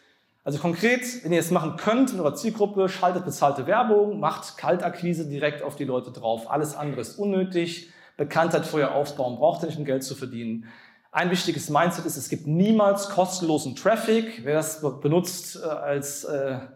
Also 0.44 0.58
konkret, 0.58 1.22
wenn 1.22 1.32
ihr 1.32 1.38
es 1.38 1.52
machen 1.52 1.76
könnt 1.76 2.12
in 2.12 2.18
eurer 2.18 2.34
Zielgruppe, 2.34 2.88
schaltet 2.88 3.24
bezahlte 3.24 3.66
Werbung, 3.66 4.18
macht 4.18 4.56
Kaltakquise 4.56 5.28
direkt 5.28 5.62
auf 5.62 5.76
die 5.76 5.84
Leute 5.84 6.10
drauf. 6.10 6.50
Alles 6.50 6.74
andere 6.74 7.00
ist 7.00 7.16
unnötig. 7.16 7.90
Bekanntheit 8.16 8.66
vorher 8.66 8.94
aufbauen, 8.94 9.36
braucht 9.36 9.62
ihr 9.62 9.66
nicht, 9.66 9.78
um 9.78 9.84
Geld 9.84 10.02
zu 10.02 10.14
verdienen. 10.14 10.66
Ein 11.12 11.30
wichtiges 11.30 11.70
Mindset 11.70 12.06
ist, 12.06 12.16
es 12.16 12.28
gibt 12.28 12.46
niemals 12.46 13.10
kostenlosen 13.10 13.76
Traffic. 13.76 14.44
Wer 14.44 14.54
das 14.54 14.80
benutzt 15.00 15.60
äh, 15.62 15.66
als, 15.66 16.24
äh, 16.24 16.52
ja, 16.52 16.68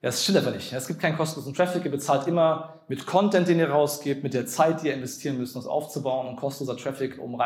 das 0.00 0.22
stimmt 0.22 0.38
einfach 0.38 0.54
nicht. 0.54 0.72
Es 0.72 0.86
gibt 0.86 1.00
keinen 1.00 1.16
kostenlosen 1.16 1.54
Traffic. 1.54 1.84
Ihr 1.84 1.90
bezahlt 1.90 2.26
immer 2.26 2.80
mit 2.88 3.04
Content, 3.06 3.48
den 3.48 3.58
ihr 3.58 3.70
rausgebt, 3.70 4.22
mit 4.22 4.32
der 4.32 4.46
Zeit, 4.46 4.82
die 4.82 4.88
ihr 4.88 4.94
investieren 4.94 5.38
müsst, 5.38 5.56
um 5.56 5.62
das 5.62 5.68
aufzubauen. 5.68 6.28
Und 6.28 6.36
kostenloser 6.36 6.78
Traffic, 6.78 7.18
um 7.18 7.40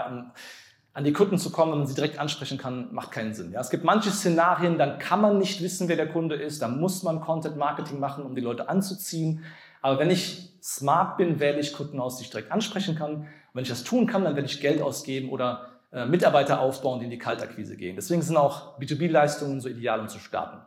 an 0.94 1.04
die 1.04 1.12
Kunden 1.12 1.38
zu 1.38 1.50
kommen, 1.50 1.72
wenn 1.72 1.78
man 1.78 1.86
sie 1.86 1.94
direkt 1.94 2.18
ansprechen 2.18 2.58
kann, 2.58 2.92
macht 2.92 3.12
keinen 3.12 3.34
Sinn. 3.34 3.52
Ja, 3.52 3.60
es 3.60 3.70
gibt 3.70 3.84
manche 3.84 4.10
Szenarien, 4.10 4.78
dann 4.78 4.98
kann 4.98 5.20
man 5.20 5.38
nicht 5.38 5.62
wissen, 5.62 5.88
wer 5.88 5.96
der 5.96 6.08
Kunde 6.08 6.34
ist, 6.34 6.60
dann 6.62 6.80
muss 6.80 7.02
man 7.02 7.20
Content 7.20 7.56
Marketing 7.56 8.00
machen, 8.00 8.24
um 8.24 8.34
die 8.34 8.40
Leute 8.40 8.68
anzuziehen. 8.68 9.44
Aber 9.80 9.98
wenn 9.98 10.10
ich 10.10 10.50
smart 10.62 11.16
bin, 11.16 11.38
wähle 11.38 11.60
ich 11.60 11.72
Kunden 11.72 12.00
aus, 12.00 12.16
die 12.16 12.24
ich 12.24 12.30
direkt 12.30 12.50
ansprechen 12.50 12.96
kann. 12.96 13.12
Und 13.12 13.26
wenn 13.54 13.62
ich 13.62 13.68
das 13.68 13.84
tun 13.84 14.06
kann, 14.06 14.24
dann 14.24 14.34
werde 14.34 14.48
ich 14.48 14.60
Geld 14.60 14.82
ausgeben 14.82 15.30
oder 15.30 15.68
äh, 15.92 16.04
Mitarbeiter 16.04 16.60
aufbauen, 16.60 16.98
die 16.98 17.04
in 17.04 17.10
die 17.10 17.18
Kaltakquise 17.18 17.76
gehen. 17.76 17.96
Deswegen 17.96 18.22
sind 18.22 18.36
auch 18.36 18.78
B2B-Leistungen 18.78 19.60
so 19.60 19.68
ideal, 19.68 20.00
um 20.00 20.08
zu 20.08 20.18
starten. 20.18 20.58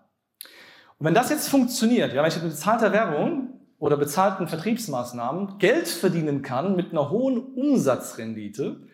Und 0.98 1.06
wenn 1.06 1.14
das 1.14 1.30
jetzt 1.30 1.50
funktioniert, 1.50 2.14
ja, 2.14 2.22
wenn 2.22 2.30
ich 2.30 2.42
mit 2.42 2.52
bezahlter 2.52 2.92
Werbung 2.92 3.60
oder 3.80 3.98
bezahlten 3.98 4.48
Vertriebsmaßnahmen 4.48 5.58
Geld 5.58 5.88
verdienen 5.88 6.42
kann 6.42 6.76
mit 6.76 6.92
einer 6.92 7.10
hohen 7.10 7.40
Umsatzrendite, 7.40 8.88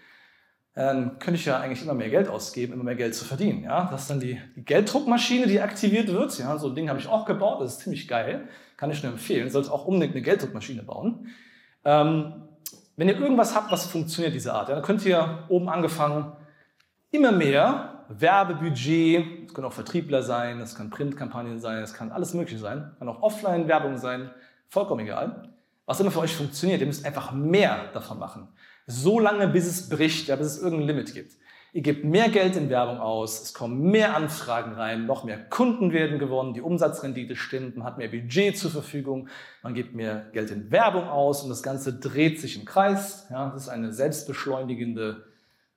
dann 0.83 1.17
könnte 1.17 1.39
ich 1.39 1.45
ja 1.45 1.59
eigentlich 1.59 1.81
immer 1.81 1.95
mehr 1.95 2.09
Geld 2.09 2.27
ausgeben, 2.27 2.73
immer 2.73 2.83
mehr 2.83 2.95
Geld 2.95 3.15
zu 3.15 3.25
verdienen. 3.25 3.63
Ja? 3.63 3.87
Das 3.89 4.03
ist 4.03 4.09
dann 4.11 4.19
die, 4.19 4.39
die 4.55 4.63
Gelddruckmaschine, 4.63 5.47
die 5.47 5.59
aktiviert 5.59 6.07
wird. 6.07 6.37
Ja? 6.37 6.57
So 6.59 6.69
ein 6.69 6.75
Ding 6.75 6.87
habe 6.87 6.99
ich 6.99 7.07
auch 7.07 7.25
gebaut, 7.25 7.61
das 7.61 7.73
ist 7.73 7.79
ziemlich 7.79 8.07
geil. 8.07 8.47
Kann 8.77 8.91
ich 8.91 9.01
nur 9.01 9.11
empfehlen. 9.11 9.49
Sollte 9.49 9.71
auch 9.71 9.85
unbedingt 9.85 10.13
eine 10.13 10.21
Gelddruckmaschine 10.21 10.83
bauen. 10.83 11.29
Ähm, 11.83 12.43
wenn 12.95 13.07
ihr 13.07 13.19
irgendwas 13.19 13.55
habt, 13.55 13.71
was 13.71 13.87
funktioniert, 13.87 14.35
diese 14.35 14.53
Art, 14.53 14.69
ja, 14.69 14.75
dann 14.75 14.83
könnt 14.83 15.03
ihr 15.03 15.45
oben 15.49 15.67
angefangen 15.67 16.33
immer 17.09 17.31
mehr 17.31 18.05
Werbebudget, 18.09 19.45
das 19.45 19.53
können 19.55 19.65
auch 19.65 19.73
Vertriebler 19.73 20.21
sein, 20.21 20.59
das 20.59 20.75
kann 20.75 20.91
Printkampagnen 20.91 21.59
sein, 21.59 21.81
das 21.81 21.95
kann 21.95 22.11
alles 22.11 22.35
Mögliche 22.35 22.59
sein, 22.59 22.91
kann 22.99 23.09
auch 23.09 23.23
Offline-Werbung 23.23 23.97
sein, 23.97 24.29
vollkommen 24.67 25.01
egal. 25.01 25.49
Was 25.87 25.99
immer 25.99 26.11
für 26.11 26.19
euch 26.19 26.35
funktioniert, 26.35 26.81
ihr 26.81 26.87
müsst 26.87 27.05
einfach 27.05 27.31
mehr 27.31 27.85
davon 27.93 28.19
machen 28.19 28.49
so 28.87 29.19
lange, 29.19 29.47
bis 29.49 29.67
es 29.67 29.89
bricht, 29.89 30.29
ja, 30.29 30.35
bis 30.35 30.47
es 30.47 30.61
irgendein 30.61 30.87
Limit 30.87 31.13
gibt. 31.13 31.33
Ihr 31.73 31.81
gebt 31.83 32.05
mehr 32.05 32.29
Geld 32.29 32.55
in 32.55 32.69
Werbung 32.69 32.97
aus, 32.99 33.41
es 33.43 33.53
kommen 33.53 33.91
mehr 33.91 34.15
Anfragen 34.15 34.71
rein, 34.71 35.05
noch 35.05 35.25
mehr 35.25 35.37
Kunden 35.37 35.91
werden 35.91 36.17
gewonnen, 36.17 36.53
die 36.53 36.61
Umsatzrendite 36.61 37.35
stimmt, 37.35 37.77
man 37.77 37.85
hat 37.85 37.97
mehr 37.97 38.07
Budget 38.07 38.57
zur 38.57 38.71
Verfügung, 38.71 39.27
man 39.61 39.73
gibt 39.75 39.93
mehr 39.93 40.27
Geld 40.31 40.49
in 40.49 40.71
Werbung 40.71 41.03
aus 41.03 41.43
und 41.43 41.49
das 41.49 41.61
Ganze 41.61 41.93
dreht 41.93 42.39
sich 42.39 42.57
im 42.57 42.65
Kreis. 42.65 43.27
Ja, 43.29 43.49
das 43.49 43.63
ist 43.63 43.69
eine 43.69 43.91
selbstbeschleunigende 43.91 45.25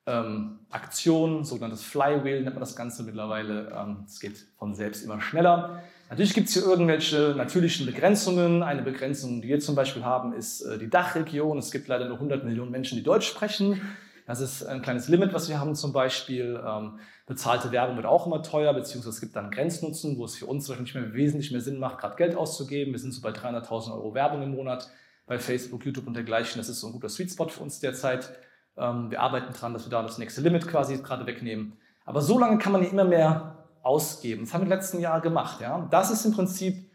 ähm, 0.07 0.61
Aktion, 0.71 1.45
sogenanntes 1.45 1.83
Flywheel 1.83 2.43
nennt 2.43 2.55
man 2.55 2.61
das 2.61 2.77
Ganze 2.77 3.03
mittlerweile. 3.03 3.71
Ähm, 3.77 4.05
es 4.07 4.23
ähm, 4.23 4.31
geht 4.31 4.47
von 4.59 4.75
selbst 4.75 5.05
immer 5.05 5.21
schneller. 5.21 5.83
Natürlich 6.11 6.35
gibt 6.35 6.49
es 6.49 6.55
hier 6.55 6.65
irgendwelche 6.65 7.35
natürlichen 7.37 7.87
Begrenzungen. 7.87 8.65
Eine 8.65 8.83
Begrenzung, 8.83 9.41
die 9.43 9.47
wir 9.49 9.61
zum 9.61 9.77
Beispiel 9.77 10.05
haben, 10.05 10.33
ist 10.33 10.61
äh, 10.61 10.77
die 10.77 10.91
Dachregion. 10.91 11.57
Es 11.57 11.71
gibt 11.71 11.87
leider 11.87 12.07
nur 12.07 12.17
100 12.17 12.45
Millionen 12.45 12.73
Menschen, 12.73 12.97
die 12.97 13.05
Deutsch 13.05 13.29
sprechen. 13.29 13.81
Das 14.27 14.41
ist 14.41 14.65
ein 14.65 14.83
kleines 14.83 15.07
Limit, 15.07 15.33
was 15.33 15.49
wir 15.49 15.61
haben 15.61 15.77
zum 15.77 15.93
Beispiel. 15.93 16.61
Ähm, 16.67 16.99
bezahlte 17.27 17.71
Werbung 17.71 17.95
wird 17.95 18.07
auch 18.07 18.27
immer 18.27 18.43
teuer, 18.43 18.75
beziehungsweise 18.75 19.15
es 19.15 19.21
gibt 19.21 19.37
dann 19.37 19.53
Grenznutzen, 19.53 20.19
wo 20.19 20.25
es 20.25 20.35
für 20.35 20.47
uns 20.47 20.69
nicht 20.69 20.97
mehr 20.97 21.15
wesentlich 21.15 21.53
mehr 21.53 21.61
Sinn 21.61 21.79
macht, 21.79 21.99
gerade 21.99 22.17
Geld 22.17 22.35
auszugeben. 22.35 22.93
Wir 22.93 22.99
sind 22.99 23.13
so 23.13 23.23
bei 23.23 23.31
300.000 23.31 23.93
Euro 23.93 24.13
Werbung 24.13 24.43
im 24.43 24.51
Monat 24.51 24.91
bei 25.27 25.39
Facebook, 25.39 25.87
YouTube 25.87 26.09
und 26.09 26.15
dergleichen. 26.15 26.59
Das 26.59 26.69
ist 26.69 26.81
so 26.81 26.89
ein 26.89 26.93
guter 26.93 27.09
Sweet 27.09 27.31
Spot 27.31 27.49
für 27.49 27.63
uns 27.63 27.79
derzeit. 27.79 28.33
Ähm, 28.77 29.13
wir 29.13 29.21
arbeiten 29.21 29.53
daran, 29.53 29.75
dass 29.75 29.87
wir 29.87 29.91
da 29.91 30.03
das 30.03 30.19
nächste 30.19 30.41
Limit 30.41 30.67
quasi 30.67 30.97
gerade 30.97 31.25
wegnehmen. 31.27 31.75
Aber 32.05 32.21
so 32.21 32.37
lange 32.37 32.59
kann 32.59 32.73
man 32.73 32.83
ja 32.83 32.89
immer 32.89 33.05
mehr 33.05 33.60
ausgeben. 33.83 34.45
Das 34.45 34.55
haben 34.55 34.63
wir 34.63 34.67
im 34.67 34.79
letzten 34.79 35.01
Jahr 35.01 35.21
gemacht. 35.21 35.61
Ja? 35.61 35.89
Das 35.91 36.11
ist 36.11 36.25
im 36.25 36.33
Prinzip 36.33 36.91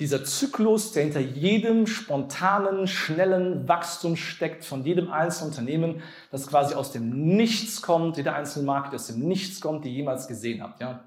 dieser 0.00 0.24
Zyklus, 0.24 0.92
der 0.92 1.04
hinter 1.04 1.20
jedem 1.20 1.86
spontanen, 1.86 2.86
schnellen 2.86 3.68
Wachstum 3.68 4.16
steckt, 4.16 4.64
von 4.64 4.82
jedem 4.82 5.10
einzelnen 5.10 5.50
Unternehmen, 5.50 6.02
das 6.30 6.46
quasi 6.46 6.74
aus 6.74 6.90
dem 6.90 7.36
Nichts 7.36 7.82
kommt, 7.82 8.16
jeder 8.16 8.34
einzelne 8.34 8.64
Markt, 8.64 8.94
aus 8.94 9.08
dem 9.08 9.20
Nichts 9.20 9.60
kommt, 9.60 9.84
die 9.84 9.90
ihr 9.90 9.96
jemals 9.96 10.26
gesehen 10.26 10.62
habt, 10.62 10.80
ja, 10.80 11.04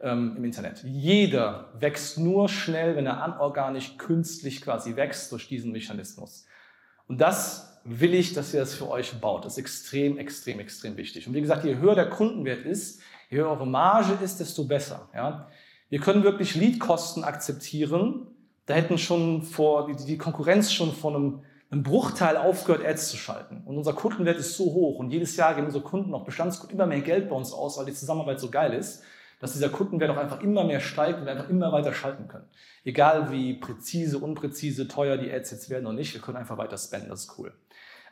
ähm, 0.00 0.34
im 0.36 0.44
Internet. 0.44 0.82
Jeder 0.84 1.72
wächst 1.78 2.18
nur 2.18 2.50
schnell, 2.50 2.94
wenn 2.96 3.06
er 3.06 3.22
anorganisch, 3.22 3.96
künstlich 3.96 4.60
quasi 4.60 4.96
wächst 4.96 5.32
durch 5.32 5.48
diesen 5.48 5.72
Mechanismus. 5.72 6.44
Und 7.08 7.20
das 7.20 7.80
will 7.84 8.14
ich, 8.14 8.34
dass 8.34 8.52
ihr 8.52 8.60
das 8.60 8.74
für 8.74 8.90
euch 8.90 9.14
baut. 9.20 9.44
Das 9.44 9.54
ist 9.54 9.58
extrem, 9.58 10.18
extrem, 10.18 10.60
extrem 10.60 10.96
wichtig. 10.96 11.26
Und 11.26 11.34
wie 11.34 11.40
gesagt, 11.40 11.64
je 11.64 11.76
höher 11.76 11.94
der 11.94 12.10
Kundenwert 12.10 12.66
ist, 12.66 13.00
je 13.30 13.38
höher 13.38 13.50
eure 13.50 13.66
Marge 13.66 14.18
ist, 14.22 14.40
desto 14.40 14.64
besser. 14.64 15.08
Ja. 15.14 15.48
Wir 15.88 16.00
können 16.00 16.22
wirklich 16.24 16.54
Leadkosten 16.54 17.24
akzeptieren. 17.24 18.26
Da 18.66 18.74
hätten 18.74 18.98
schon 18.98 19.42
vor, 19.42 19.88
die, 19.92 20.18
Konkurrenz 20.18 20.72
schon 20.72 20.92
von 20.92 21.14
einem, 21.14 21.42
einem 21.70 21.82
Bruchteil 21.82 22.36
aufgehört, 22.36 22.84
Ads 22.84 23.10
zu 23.10 23.16
schalten. 23.16 23.62
Und 23.64 23.76
unser 23.76 23.92
Kundenwert 23.92 24.38
ist 24.38 24.56
so 24.56 24.64
hoch 24.64 24.98
und 24.98 25.10
jedes 25.10 25.36
Jahr 25.36 25.54
geben 25.54 25.66
unsere 25.66 25.84
Kunden, 25.84 26.14
auch 26.14 26.24
Bestandskunden, 26.24 26.76
immer 26.76 26.86
mehr 26.86 27.00
Geld 27.00 27.28
bei 27.28 27.36
uns 27.36 27.52
aus, 27.52 27.78
weil 27.78 27.86
die 27.86 27.94
Zusammenarbeit 27.94 28.40
so 28.40 28.50
geil 28.50 28.72
ist, 28.72 29.02
dass 29.38 29.52
dieser 29.52 29.68
Kundenwert 29.68 30.10
auch 30.10 30.16
einfach 30.16 30.40
immer 30.40 30.64
mehr 30.64 30.80
steigt 30.80 31.20
und 31.20 31.26
wir 31.26 31.32
einfach 31.32 31.48
immer 31.48 31.70
weiter 31.70 31.92
schalten 31.92 32.26
können. 32.26 32.46
Egal 32.84 33.30
wie 33.30 33.54
präzise, 33.54 34.18
unpräzise, 34.18 34.88
teuer 34.88 35.18
die 35.18 35.30
Ads 35.30 35.50
jetzt 35.50 35.70
werden 35.70 35.86
oder 35.86 35.94
nicht, 35.94 36.14
wir 36.14 36.20
können 36.20 36.38
einfach 36.38 36.58
weiter 36.58 36.78
spenden, 36.78 37.10
das 37.10 37.24
ist 37.24 37.38
cool. 37.38 37.52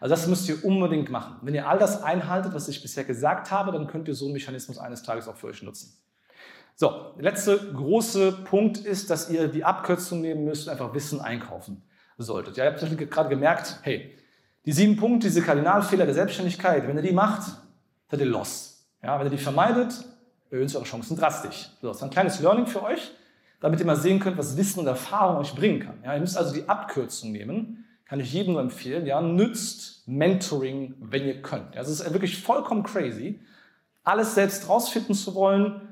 Also 0.00 0.14
das 0.14 0.26
müsst 0.26 0.48
ihr 0.48 0.64
unbedingt 0.64 1.10
machen. 1.10 1.36
Wenn 1.42 1.54
ihr 1.54 1.68
all 1.68 1.78
das 1.78 2.02
einhaltet, 2.02 2.54
was 2.54 2.68
ich 2.68 2.82
bisher 2.82 3.04
gesagt 3.04 3.50
habe, 3.50 3.72
dann 3.72 3.86
könnt 3.86 4.08
ihr 4.08 4.14
so 4.14 4.26
einen 4.26 4.34
Mechanismus 4.34 4.78
eines 4.78 5.02
Tages 5.02 5.28
auch 5.28 5.36
für 5.36 5.46
euch 5.48 5.62
nutzen. 5.62 5.96
So, 6.76 7.12
der 7.16 7.22
letzte 7.22 7.72
große 7.72 8.32
Punkt 8.44 8.78
ist, 8.78 9.08
dass 9.08 9.30
ihr 9.30 9.48
die 9.48 9.64
Abkürzung 9.64 10.20
nehmen 10.20 10.44
müsst 10.44 10.66
und 10.66 10.72
einfach 10.72 10.92
Wissen 10.92 11.20
einkaufen 11.20 11.82
solltet. 12.18 12.56
Ja, 12.56 12.64
ihr 12.64 12.72
habt 12.72 13.10
gerade 13.10 13.28
gemerkt, 13.28 13.78
hey, 13.82 14.12
die 14.66 14.72
sieben 14.72 14.96
Punkte, 14.96 15.28
diese 15.28 15.42
Kardinalfehler 15.42 16.04
der 16.04 16.14
Selbstständigkeit, 16.14 16.88
wenn 16.88 16.96
ihr 16.96 17.02
die 17.02 17.12
macht, 17.12 17.42
seid 18.10 18.20
ihr 18.20 18.26
los. 18.26 18.88
Ja, 19.02 19.18
wenn 19.18 19.26
ihr 19.26 19.30
die 19.30 19.38
vermeidet, 19.38 20.04
erhöhen 20.50 20.66
sich 20.66 20.76
eure 20.76 20.86
Chancen 20.86 21.16
drastisch. 21.16 21.70
So, 21.80 21.88
das 21.88 21.98
ist 21.98 22.02
ein 22.02 22.10
kleines 22.10 22.40
Learning 22.40 22.66
für 22.66 22.82
euch, 22.82 23.12
damit 23.60 23.78
ihr 23.78 23.86
mal 23.86 23.96
sehen 23.96 24.18
könnt, 24.18 24.38
was 24.38 24.56
Wissen 24.56 24.80
und 24.80 24.86
Erfahrung 24.86 25.36
euch 25.36 25.54
bringen 25.54 25.80
kann. 25.80 25.98
Ja, 26.02 26.14
ihr 26.14 26.20
müsst 26.20 26.36
also 26.36 26.52
die 26.52 26.68
Abkürzung 26.68 27.32
nehmen, 27.32 27.83
kann 28.06 28.20
ich 28.20 28.32
jedem 28.32 28.52
nur 28.52 28.62
empfehlen. 28.62 29.06
Ja, 29.06 29.20
nützt 29.20 30.06
Mentoring, 30.06 30.94
wenn 31.00 31.26
ihr 31.26 31.42
könnt. 31.42 31.74
Es 31.74 31.88
ist 31.88 32.12
wirklich 32.12 32.42
vollkommen 32.42 32.82
crazy, 32.82 33.40
alles 34.02 34.34
selbst 34.34 34.68
rausfinden 34.68 35.14
zu 35.14 35.34
wollen, 35.34 35.88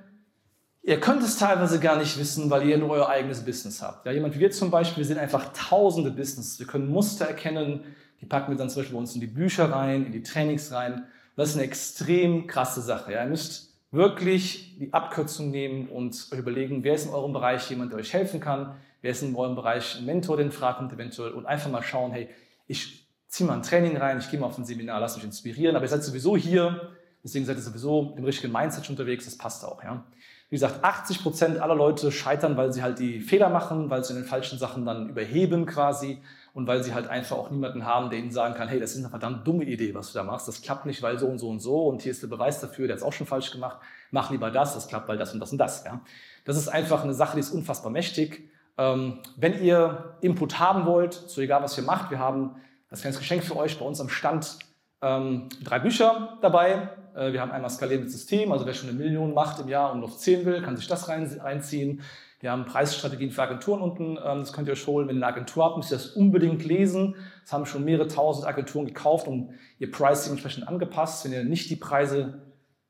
Ihr 0.85 0.99
könnt 0.99 1.23
es 1.23 1.39
teilweise 1.39 1.79
gar 1.79 1.97
nicht 1.97 2.19
wissen, 2.19 2.51
weil 2.51 2.67
ihr 2.67 2.77
nur 2.77 2.91
euer 2.91 3.09
eigenes 3.09 3.45
Business 3.45 3.81
habt. 3.81 4.05
Ja, 4.05 4.11
jemand 4.11 4.35
wie 4.35 4.41
wir 4.41 4.51
zum 4.51 4.73
Beispiel, 4.73 4.99
wir 4.99 5.07
sehen 5.07 5.19
einfach 5.19 5.53
tausende 5.53 6.11
Businesses. 6.11 6.59
Wir 6.59 6.67
können 6.67 6.89
Muster 6.89 7.25
erkennen, 7.25 7.85
die 8.21 8.27
packen 8.27 8.51
wir 8.51 8.59
dann 8.59 8.69
zum 8.69 8.81
Beispiel 8.81 8.95
bei 8.95 9.01
uns 9.01 9.15
in 9.15 9.21
die 9.21 9.29
Bücher 9.29 9.71
rein, 9.71 10.07
in 10.07 10.11
die 10.11 10.25
Trainings 10.25 10.73
rein. 10.73 11.05
Das 11.37 11.51
ist 11.51 11.55
eine 11.55 11.65
extrem 11.65 12.49
krasse 12.49 12.83
Sache. 12.83 13.13
Ja. 13.13 13.23
Ihr 13.23 13.31
müsst 13.31 13.75
wirklich 13.93 14.77
die 14.81 14.93
Abkürzung 14.93 15.53
nehmen 15.53 15.87
und 15.87 16.27
euch 16.33 16.39
überlegen, 16.41 16.83
wer 16.83 16.95
ist 16.95 17.07
in 17.07 17.13
eurem 17.13 17.33
Bereich 17.33 17.71
jemand, 17.71 17.93
der 17.93 18.01
euch 18.01 18.13
helfen 18.13 18.41
kann, 18.41 18.75
wer 19.03 19.11
ist 19.11 19.23
eurem 19.23 19.55
Bereich 19.55 20.01
Mentor, 20.01 20.39
den 20.39 20.51
fragt 20.51 20.81
und 20.81 20.93
eventuell 20.93 21.33
und 21.33 21.45
einfach 21.45 21.71
mal 21.71 21.83
schauen, 21.83 22.13
hey, 22.13 22.29
ich 22.67 23.07
ziehe 23.29 23.47
mal 23.47 23.55
ein 23.55 23.63
Training 23.63 23.97
rein, 23.97 24.19
ich 24.19 24.31
gehe 24.31 24.41
mal 24.41 24.47
auf 24.47 24.59
ein 24.59 24.65
Seminar, 24.65 25.01
lasst 25.01 25.17
mich 25.17 25.25
inspirieren, 25.25 25.77
aber 25.77 25.85
ihr 25.85 25.89
seid 25.89 26.05
sowieso 26.05 26.37
hier, 26.37 26.93
deswegen 27.23 27.45
seid 27.45 27.57
ihr 27.57 27.63
sowieso 27.63 28.15
dem 28.17 28.25
richtigen 28.25 28.53
Mindset 28.53 28.89
unterwegs, 28.89 29.25
das 29.25 29.37
passt 29.37 29.65
auch. 29.65 29.83
Ja. 29.83 30.05
Wie 30.49 30.57
gesagt, 30.57 30.85
80 30.85 31.23
Prozent 31.23 31.59
aller 31.59 31.75
Leute 31.75 32.13
scheitern, 32.13 32.57
weil 32.57 32.73
sie 32.73 32.83
halt 32.83 32.99
die 32.99 33.21
Fehler 33.21 33.49
machen, 33.49 33.89
weil 33.91 34.05
sie 34.05 34.13
in 34.13 34.21
den 34.21 34.29
falschen 34.29 34.59
Sachen 34.59 34.85
dann 34.85 35.09
überheben 35.09 35.65
quasi 35.67 36.19
und 36.53 36.67
weil 36.67 36.85
sie 36.85 36.93
halt 36.93 37.09
einfach 37.09 37.39
auch 37.39 37.51
niemanden 37.51 37.87
haben, 37.87 38.11
der 38.11 38.19
ihnen 38.19 38.31
sagen 38.31 38.55
kann, 38.55 38.69
hey, 38.69 38.79
das 38.79 38.93
ist 38.93 38.99
eine 38.99 39.09
verdammt 39.09 39.47
dumme 39.47 39.65
Idee, 39.65 39.95
was 39.95 40.13
du 40.13 40.19
da 40.19 40.25
machst. 40.25 40.47
Das 40.47 40.61
klappt 40.61 40.85
nicht, 40.85 41.01
weil 41.01 41.19
so 41.19 41.27
und 41.27 41.39
so 41.39 41.49
und 41.49 41.61
so 41.61 41.89
und 41.89 42.03
hier 42.03 42.13
ist 42.13 42.23
der 42.23 42.29
Beweis 42.29 42.61
dafür, 42.61 42.87
der 42.87 42.97
hat 42.97 43.01
es 43.01 43.03
auch 43.03 43.15
schon 43.15 43.27
falsch 43.27 43.51
gemacht. 43.51 43.79
Mach 44.11 44.31
lieber 44.31 44.51
das, 44.51 44.75
das 44.75 44.89
klappt, 44.89 45.09
weil 45.09 45.17
das 45.17 45.33
und 45.33 45.41
das 45.41 45.53
und 45.53 45.59
das. 45.59 45.85
Ja. 45.85 46.03
Das 46.45 46.59
ist 46.59 46.69
einfach 46.69 47.03
eine 47.03 47.15
Sache, 47.15 47.37
die 47.37 47.41
ist 47.41 47.51
unfassbar 47.51 47.91
mächtig. 47.91 48.52
Ähm, 48.79 49.19
wenn 49.37 49.63
ihr 49.63 50.17
Input 50.21 50.59
haben 50.59 50.87
wollt, 50.87 51.15
so 51.15 51.41
egal 51.41 51.63
was 51.63 51.77
ihr 51.77 51.85
macht, 51.85 52.11
wir 52.11 52.19
haben 52.19 52.57
das 52.89 53.01
kleines 53.01 53.19
Geschenk 53.19 53.45
für 53.45 53.57
euch 53.57 53.79
bei 53.79 53.85
uns 53.85 54.01
am 54.01 54.09
Stand 54.09 54.59
ähm, 55.03 55.49
drei 55.63 55.79
Bücher 55.79 56.39
dabei. 56.41 56.91
Äh, 57.15 57.33
wir 57.33 57.41
haben 57.41 57.51
einmal 57.51 57.71
skalierendes 57.71 58.13
System, 58.13 58.53
also 58.53 58.67
wer 58.67 58.75
schon 58.75 58.89
eine 58.89 58.99
Million 58.99 59.35
macht 59.35 59.61
im 59.61 59.69
Jahr 59.69 59.93
und 59.93 60.03
auf 60.05 60.17
10 60.17 60.47
will, 60.47 60.63
kann 60.63 60.77
sich 60.77 60.89
das 60.89 61.09
rein, 61.09 61.31
reinziehen. 61.41 62.03
Wir 62.41 62.51
haben 62.51 62.65
Preisstrategien 62.65 63.31
für 63.31 63.43
Agenturen 63.43 63.83
unten, 63.83 64.17
ähm, 64.17 64.41
das 64.41 64.53
könnt 64.53 64.69
ihr 64.69 64.73
euch 64.73 64.87
holen. 64.87 65.07
Wenn 65.07 65.17
ihr 65.17 65.27
eine 65.27 65.35
Agentur 65.35 65.65
habt, 65.65 65.77
müsst 65.77 65.93
ihr 65.93 65.97
das 65.97 66.09
unbedingt 66.09 66.65
lesen. 66.65 67.15
Das 67.43 67.53
haben 67.53 67.67
schon 67.67 67.85
mehrere 67.85 68.09
tausend 68.09 68.47
Agenturen 68.47 68.87
gekauft 68.87 69.29
und 69.29 69.51
ihr 69.79 69.91
Pricing 69.91 70.33
entsprechend 70.33 70.67
angepasst. 70.67 71.25
Wenn 71.25 71.33
ihr 71.33 71.45
nicht 71.45 71.71
die 71.71 71.77
Preise, 71.77 72.43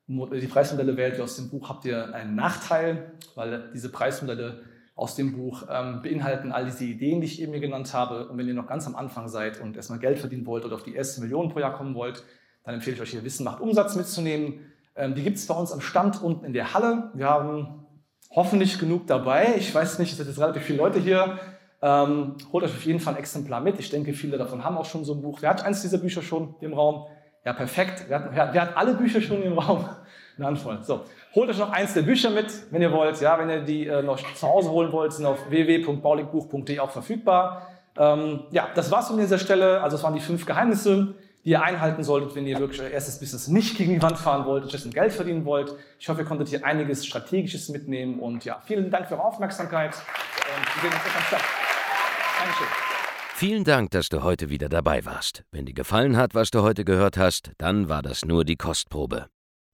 die 0.07 0.47
Preismodelle 0.47 0.97
wählt 0.97 1.19
wie 1.19 1.23
aus 1.23 1.37
dem 1.37 1.51
Buch, 1.51 1.69
habt 1.69 1.85
ihr 1.85 2.15
einen 2.15 2.35
Nachteil, 2.35 3.13
weil 3.35 3.71
diese 3.75 3.91
Preismodelle 3.91 4.63
aus 4.95 5.15
dem 5.17 5.37
Buch 5.37 5.65
ähm, 5.71 6.03
beinhalten 6.03 6.53
all 6.53 6.67
diese 6.67 6.85
Ideen, 6.85 7.21
die 7.21 7.27
ich 7.27 7.41
eben 7.41 7.53
hier 7.53 7.61
genannt 7.61 7.93
habe. 7.95 8.29
Und 8.29 8.37
wenn 8.39 8.47
ihr 8.47 8.55
noch 8.55 8.67
ganz 8.67 8.87
am 8.87 8.95
Anfang 8.95 9.29
seid 9.29 9.61
und 9.61 9.77
erstmal 9.77 9.99
Geld 9.99 10.19
verdienen 10.19 10.47
wollt 10.47 10.65
oder 10.65 10.75
auf 10.75 10.83
die 10.83 10.95
erste 10.95 11.21
Million 11.21 11.49
pro 11.49 11.61
Jahr 11.61 11.73
kommen 11.73 11.95
wollt, 11.95 12.25
dann 12.65 12.75
empfehle 12.75 12.97
ich 12.97 13.03
euch 13.03 13.11
hier 13.11 13.25
Wissen 13.25 13.45
macht 13.45 13.61
Umsatz 13.61 13.97
mitzunehmen. 13.97 14.73
Ähm, 14.95 15.15
die 15.15 15.23
gibt 15.23 15.39
es 15.39 15.47
bei 15.47 15.55
uns 15.55 15.73
am 15.73 15.81
Stand 15.81 16.23
unten 16.23 16.45
in 16.45 16.53
der 16.53 16.75
Halle. 16.75 17.11
Wir 17.15 17.29
haben 17.29 17.87
hoffentlich 18.31 18.79
genug 18.79 19.07
dabei. 19.07 19.55
Ich 19.57 19.75
weiß 19.75 19.99
nicht, 19.99 20.11
es 20.11 20.19
sind 20.19 20.29
jetzt 20.29 20.39
relativ 20.39 20.63
viele 20.63 20.79
Leute 20.79 21.01
hier. 21.01 21.39
Ähm, 21.81 22.37
holt 22.53 22.65
euch 22.65 22.71
auf 22.71 22.85
jeden 22.85 23.01
Fall 23.01 23.15
ein 23.15 23.19
Exemplar 23.19 23.61
mit. 23.61 23.81
Ich 23.81 23.91
denke, 23.91 24.13
viele 24.13 24.39
davon 24.39 24.63
haben 24.63 24.77
auch 24.77 24.85
schon 24.85 25.05
so 25.05 25.15
ein 25.15 25.23
Buch. 25.23 25.39
Wer 25.41 25.51
hat 25.51 25.65
eins 25.65 25.83
dieser 25.83 25.99
Bücher 25.99 26.23
schon 26.23 26.55
im 26.61 26.75
Raum? 26.75 27.07
Ja, 27.45 27.55
perfekt. 27.55 28.05
Wer 28.09 28.21
hat, 28.21 28.35
wer, 28.35 28.55
wer 28.55 28.63
hat 28.63 28.77
alle 28.77 28.95
Bücher 28.95 29.21
schon 29.21 29.43
im 29.43 29.59
Raum? 29.59 29.89
Eine 30.37 30.47
Handvoll. 30.47 30.79
So, 30.83 31.05
holt 31.35 31.51
euch 31.51 31.59
noch 31.59 31.71
eins 31.71 31.95
der 31.95 32.03
Bücher 32.03 32.31
mit, 32.31 32.47
wenn 32.71 32.83
ihr 32.83 32.93
wollt. 32.93 33.21
Ja, 33.21 33.39
wenn 33.39 33.51
ihr 33.51 33.61
die 33.61 33.87
äh, 33.87 34.03
noch 34.03 34.19
zu 34.35 34.49
Hause 34.49 34.71
holen 34.71 34.93
wollt, 34.93 35.13
sind 35.13 35.27
auf 35.27 35.51
www.bauligbuch.de 35.51 36.79
auch 36.79 36.91
verfügbar. 36.91 37.69
Ähm, 37.97 38.45
ja, 38.51 38.69
das 38.75 38.91
war's 38.91 39.09
von 39.09 39.19
dieser 39.19 39.39
Stelle. 39.39 39.83
Also, 39.83 39.97
es 39.97 40.03
waren 40.03 40.15
die 40.15 40.21
fünf 40.21 40.47
Geheimnisse 40.47 41.15
die 41.45 41.51
ihr 41.51 41.63
einhalten 41.63 42.05
solltet, 42.05 42.35
wenn 42.35 42.47
ihr 42.47 42.59
wirklich 42.59 42.81
euer 42.81 42.91
erstes 42.91 43.19
Business 43.19 43.49
nicht 43.49 43.77
gegen 43.77 43.95
die 43.95 44.03
Wand 44.03 44.19
fahren 44.19 44.47
wollt 44.47 44.65
stattdessen 44.65 44.93
Geld 44.93 45.13
verdienen 45.13 45.45
wollt. 45.45 45.75
Ich 45.99 46.09
hoffe, 46.09 46.21
ihr 46.21 46.27
konntet 46.27 46.49
hier 46.49 46.65
einiges 46.65 47.05
Strategisches 47.05 47.69
mitnehmen 47.69 48.21
und 48.21 48.45
ja, 48.45 48.61
vielen 48.65 48.91
Dank 48.91 49.09
für 49.09 49.15
eure 49.15 49.25
Aufmerksamkeit 49.25 49.95
und 49.95 50.83
wir 50.83 50.91
sehen 50.91 50.93
uns 50.93 51.17
am 51.17 51.23
Start. 51.23 51.43
Dankeschön. 52.39 52.67
Vielen 53.35 53.65
Dank, 53.65 53.91
dass 53.91 54.09
du 54.09 54.23
heute 54.23 54.51
wieder 54.51 54.69
dabei 54.69 55.05
warst. 55.05 55.43
Wenn 55.51 55.67
dir 55.67 55.75
gefallen 55.75 56.17
hat, 56.17 56.35
was 56.35 56.51
du 56.51 56.63
heute 56.63 56.85
gehört 56.85 57.17
hast, 57.17 57.51
dann 57.59 57.89
war 57.89 58.03
das 58.03 58.25
nur 58.25 58.45
die 58.45 58.57
Kostprobe. 58.57 59.27